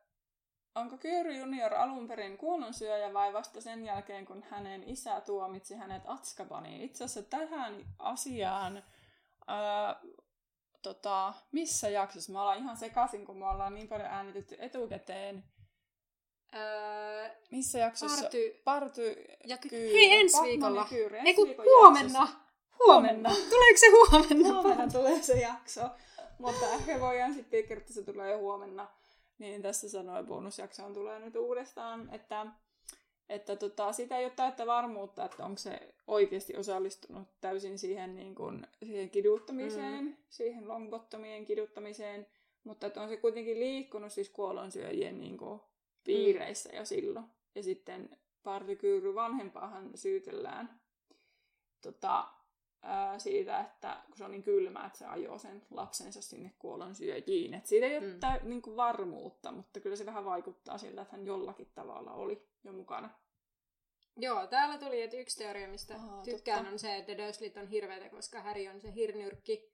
[0.75, 6.03] onko Kyöry junior alun perin kuollonsyöjä vai vasta sen jälkeen, kun hänen isä tuomitsi hänet
[6.07, 6.83] Atskabaniin?
[6.83, 10.13] Itse asiassa tähän asiaan, äh,
[10.83, 12.33] tota, missä jaksossa?
[12.33, 15.45] Mä ollaan ihan sekaisin, kun me ollaan niin paljon äänitetty etukäteen.
[16.55, 18.23] Öö, Missä jaksossa?
[18.23, 18.61] Party.
[18.65, 19.93] Party Ja ky- Kyyry.
[19.93, 20.81] hei, ensi Batman viikolla.
[20.81, 21.17] ja Kyyry.
[21.17, 22.19] Ei Ensi kun viikon huomenna.
[22.19, 22.43] jaksossa.
[22.87, 23.31] Huomenna.
[23.51, 24.49] Tuleeko se huomenna?
[24.63, 25.81] Huomenna tulee se jakso.
[26.39, 28.89] Mutta ehkä voidaan sitten kertoa, että se tulee jo huomenna.
[29.39, 32.47] Niin tässä sanoi, bonusjaksoon tulee nyt uudestaan, että,
[33.29, 38.35] että tota, sitä ei ole täyttä varmuutta, että onko se oikeasti osallistunut täysin siihen, niin
[38.35, 40.17] kuin, siihen kiduttamiseen, mm.
[40.29, 42.27] siihen longbottomien kiduttamiseen,
[42.65, 45.61] mutta että on se kuitenkin liikkunut siis kuollonsyöjien niin kuin,
[46.05, 47.27] piireissä jo silloin.
[47.55, 50.81] Ja sitten partikyyry vanhempaahan syytellään
[51.81, 52.29] tota,
[52.83, 56.95] ää, siitä, että kun se on niin kylmä, että se ajoo sen lapsensa sinne kuolon
[56.95, 57.55] syöjiin.
[57.55, 58.13] Et siitä ei ole Mm.
[58.13, 58.21] mm.
[58.21, 62.49] tä, niin kuin varmuutta, mutta kyllä se vähän vaikuttaa siltä, että hän jollakin tavalla oli
[62.65, 63.11] jo mukana.
[64.17, 66.73] Joo, täällä tuli, että yksi teoria, mistä Aa, tykkään, totta.
[66.73, 69.73] on se, että Dursleyt on hirveitä, koska Harry on se hirnyrkki,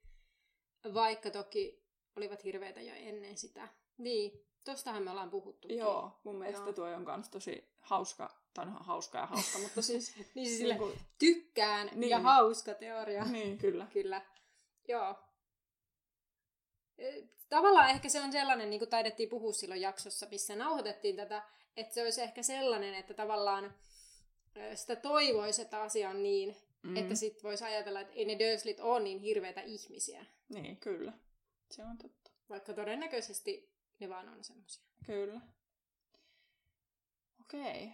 [0.93, 1.83] vaikka toki
[2.15, 3.67] olivat hirveitä jo ennen sitä.
[3.97, 5.67] Niin, Tostahan me ollaan puhuttu.
[5.67, 6.73] Joo, mun mielestä Joo.
[6.73, 10.15] tuo on kans tosi hauska, tai no, hauska ja hauska, mutta siis...
[10.35, 12.09] Niin siis sille niinku- tykkään Niin.
[12.09, 13.25] ja hauska teoria.
[13.25, 13.87] niin, kyllä.
[13.93, 14.21] Kyllä.
[14.87, 15.15] Joo.
[16.97, 21.43] E, Tavallaan ehkä se on sellainen, niin kuin taidettiin puhua silloin jaksossa, missä nauhoitettiin tätä,
[21.77, 23.73] että se olisi ehkä sellainen, että tavallaan
[24.57, 26.89] ö, sitä toivoisi, että asia on niin, Mm.
[26.89, 26.97] mm.
[26.97, 31.13] että sitten voisi ajatella, että ei ne Durslit ole niin hirveitä ihmisiä, Niin, kyllä.
[31.71, 32.31] Se on totta.
[32.49, 33.69] vaikka todennäköisesti
[33.99, 34.83] ne vaan on semmoisia.
[35.05, 35.41] Kyllä.
[37.41, 37.91] Okei.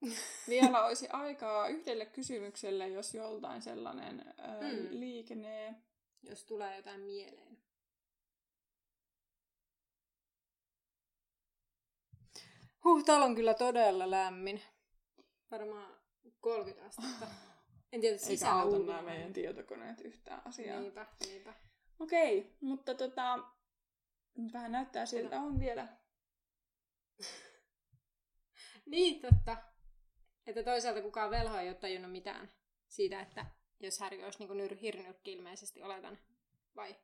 [0.48, 5.00] Vielä olisi aikaa yhdelle kysymykselle, jos joltain sellainen ö, Mm.
[5.00, 5.74] liikenee.
[6.22, 7.58] Jos tulee jotain mieleen.
[12.84, 14.62] Huh, täällä on kyllä todella lämmin.
[15.50, 15.96] Varmaan
[16.40, 17.26] 30 astetta.
[17.92, 18.92] En tiedä Eikä sisällä auta ulkona.
[18.96, 20.80] nämä meidän tietokoneet yhtään asiaa.
[20.80, 21.54] Niinpä, niinpä.
[22.00, 23.38] Okei, mutta tota,
[24.52, 25.88] vähän näyttää siltä on vielä.
[28.86, 29.56] Niin, totta.
[30.46, 32.52] Että toisaalta kukaan velho ei ole tajunnut mitään
[32.88, 33.46] siitä, että
[33.80, 36.18] jos Harry olisi niin hirnyrkki ilmeisesti oletan.
[36.76, 36.96] Vai?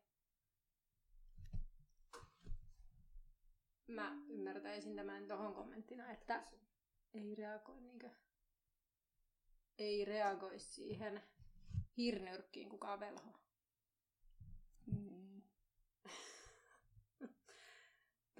[3.86, 6.42] Mä ymmärtäisin tämän tohon kommenttina, että
[7.14, 8.10] ei reagoi niinkö...
[9.78, 11.22] Ei reagoi siihen
[11.96, 13.41] hirnyrkkiin kukaan velho.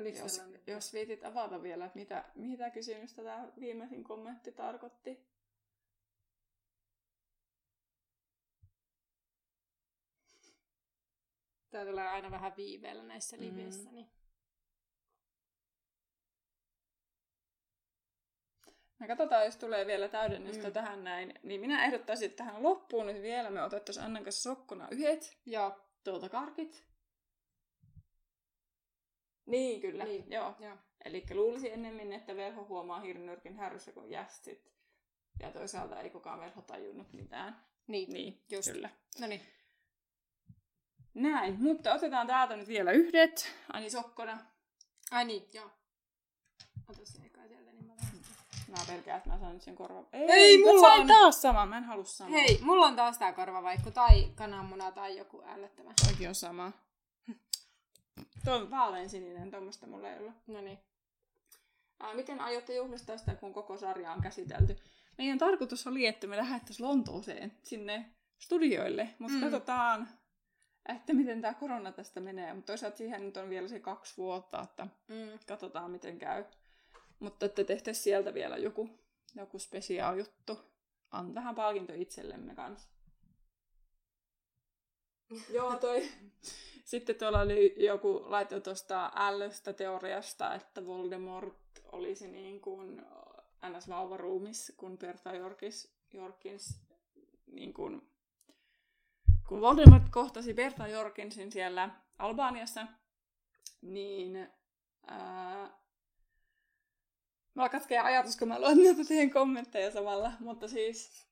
[0.02, 0.60] Tuliko Jos, sellainen?
[0.66, 5.26] jos viitit avata vielä, että mitä, mitä kysymystä tämä viimeisin kommentti tarkoitti.
[11.70, 13.42] Tää tulee aina vähän viiveellä näissä Mm.
[13.42, 14.10] liveissä, niin...
[18.98, 20.72] Me katsotaan, jos tulee vielä täydennystä Mm.
[20.72, 21.34] tähän näin.
[21.42, 25.80] Niin minä ehdottaisin, että tähän loppuun nyt vielä me otettaisiin Annan kanssa sokkona yhdet Joo,
[26.04, 26.91] tuolta karkit.
[29.52, 30.04] Niin, kyllä.
[30.04, 30.24] Niin.
[30.30, 30.54] Joo.
[30.60, 30.76] joo.
[31.04, 34.72] Eli luulisi ennemmin, että velho huomaa hirnyrkin härryssä kuin jästit.
[35.40, 37.64] Ja toisaalta ei kukaan velho tajunnut mitään.
[37.86, 38.72] Niin, Niin, just.
[38.72, 38.90] kyllä.
[39.20, 39.40] No niin.
[41.14, 43.52] Näin, mutta otetaan täältä nyt vielä yhdet.
[43.72, 44.38] Ani sokkona.
[45.10, 45.70] Ai niin, joo.
[46.88, 48.12] Ota se eka sieltä, niin mä vähän...
[48.68, 50.06] Mä pelkään, että mä saan nyt sen korvan.
[50.12, 51.68] Ei, Ei, mulla sain on- taas saman.
[51.68, 52.32] Mä en halua samaa.
[52.32, 55.92] Hei, mulla on taas tää korvavaikku tai kananmuna tai joku ällöttävä.
[56.06, 56.72] Toikin on sama.
[58.44, 60.34] Tuo on vaaleansininen, tuommoista mulla ei ollut.
[60.46, 60.78] No niin.
[62.00, 64.76] Ää, miten aiotte juhlistaa sitä, kun koko sarja on käsitelty?
[65.18, 69.40] Meidän tarkoitus oli, että me lähdettäisiin Lontooseen sinne studioille, mutta mm.
[69.42, 70.08] katsotaan,
[70.88, 72.54] että miten tämä korona tästä menee.
[72.54, 75.38] Mutta toisaalta siihen nyt on vielä se kaksi vuotta, että Mm.
[75.46, 76.44] katsotaan miten käy.
[77.18, 78.90] Mutta että tehtäisiin sieltä vielä joku,
[79.34, 80.58] joku spesiaal juttu.
[81.12, 82.88] On vähän palkinto itsellemme kanssa.
[85.54, 86.08] Joo, toi.
[86.84, 93.02] Sitten tuolla oli joku laitto tuosta ällöstä teoriasta, että Voldemort olisi niin kuin
[93.68, 93.88] ns.
[93.88, 96.80] vauvaruumis, kun Bertha Jorkis, Jorkins,
[97.46, 98.10] niin kuin,
[99.48, 102.86] kun Voldemort kohtasi Bertha Jorkinsin siellä Albaniassa,
[103.82, 104.48] niin
[105.06, 105.82] ää,
[107.54, 111.26] Mulla katkee ajatus, kun mä luen näitä kommentteja samalla, mutta siis,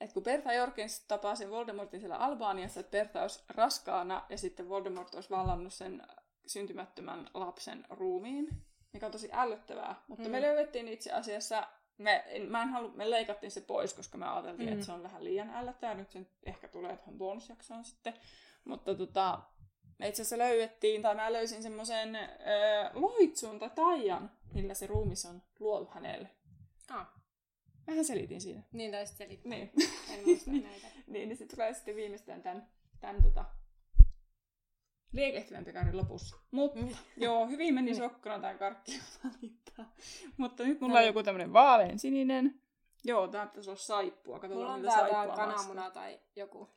[0.00, 5.14] että kun Bertha Jorkins tapasi Voldemortin siellä Albaniassa, että Bertha olisi raskaana ja sitten Voldemort
[5.14, 6.02] olisi vallannut sen
[6.46, 8.48] syntymättömän lapsen ruumiin,
[8.92, 10.02] mikä on tosi ällöttävää.
[10.08, 10.30] Mutta mm.
[10.30, 11.66] me löydettiin itse asiassa,
[11.98, 14.72] me, en- mä en halu, me leikattiin se pois, koska me ajateltiin, Mm.
[14.72, 15.94] että se on vähän liian ällöttävää.
[15.94, 18.14] Nyt se ehkä tulee tuohon bonusjaksoon sitten.
[18.64, 19.40] Mutta tota,
[19.98, 22.18] me itse asiassa löydettiin, tai mä löysin semmoisen
[22.94, 26.30] loitsun tai taian, millä se ruumis on luotu hänelle.
[26.90, 27.12] Ah,
[27.86, 28.62] Mähän selitin siinä.
[28.72, 29.50] niin taisit selittää.
[29.50, 29.70] Niin.
[30.10, 30.86] En muista näitä.
[31.06, 32.68] niin, niin se tulee sitten viimeistään tämän,
[33.00, 33.44] tämän tota,
[35.12, 36.36] liekehtivän pekarin lopussa.
[36.50, 36.88] Mutta Mm.
[37.16, 37.96] joo, hyvin meni Niin.
[37.96, 39.92] sokkona tämä karkki valittaa.
[40.36, 41.06] Mutta nyt mulla No on niin.
[41.06, 42.60] joku tämmönen vaalean sininen.
[43.04, 44.38] Joo, tää pitäisi olla saippua.
[44.38, 46.68] Katsotaan, Mulla on tää, tää kananmuna tai joku.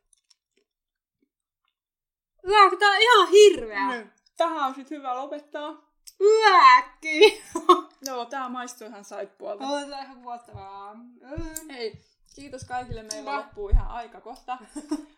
[2.80, 3.91] Tää on ihan hirveä.
[3.91, 4.12] Niin.
[4.38, 5.86] Tähän on sit hyvä lopettaa.
[6.22, 7.43] Yäkki.
[8.08, 9.68] Joo, tää maistuu ihan saippualta.
[9.68, 10.95] On tää ihan vuottavaa.
[11.70, 12.05] Hei,
[12.36, 13.03] kiitos kaikille.
[13.03, 13.38] Meillä Hyvä.
[13.38, 14.58] loppuu ihan aika kohta.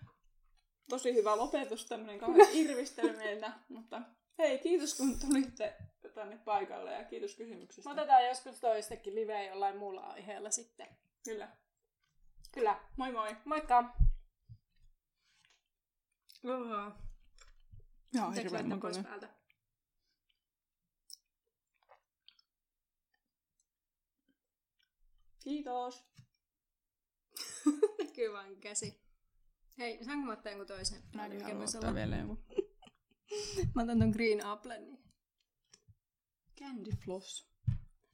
[0.89, 3.51] Tosi hyvä lopetus, tämmönen kauhean irvistely meiltä.
[3.69, 4.01] Mutta
[4.37, 5.75] hei, kiitos kun tulitte
[6.13, 7.89] tänne paikalle ja kiitos kysymyksistä.
[7.89, 10.87] Me otetaan joskus toistekin liveä jollain muulla aiheella sitten.
[11.23, 11.49] Kyllä.
[12.51, 12.79] Kyllä.
[12.97, 13.35] Moi moi.
[13.45, 13.93] Moikka!
[18.13, 19.29] Joo, Pitääkö laittaa pois päältä?
[25.49, 26.05] Kiitos.
[27.99, 29.01] Näkyy vaan käsi.
[29.77, 31.03] Hei, saanko mä ottaa jonkun toisen?
[31.15, 32.45] Mäkin haluan ottaa vielä jonkun.
[33.75, 34.83] Mä otan ton Green Applen.
[34.85, 35.03] Niin.
[36.59, 37.49] Candy floss.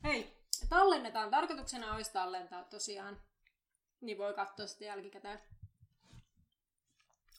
[0.04, 0.38] Hei,
[0.70, 1.32] tallennetaan.
[1.32, 3.22] Tarkoituksena olisi tallentaa tosiaan.
[4.02, 5.40] Niin voi katsoa sitten jälkikäteen.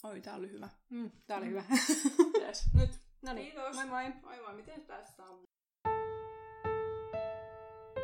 [0.03, 0.69] Oi, tää oli hyvä.
[0.89, 1.65] Mm, tää oli hyvä.
[2.41, 2.63] Yes.
[2.75, 2.91] Nyt.
[3.23, 3.75] No niin, Kiitos.
[3.75, 4.13] moi moi.
[4.23, 5.45] Moi moi, miten tässä on?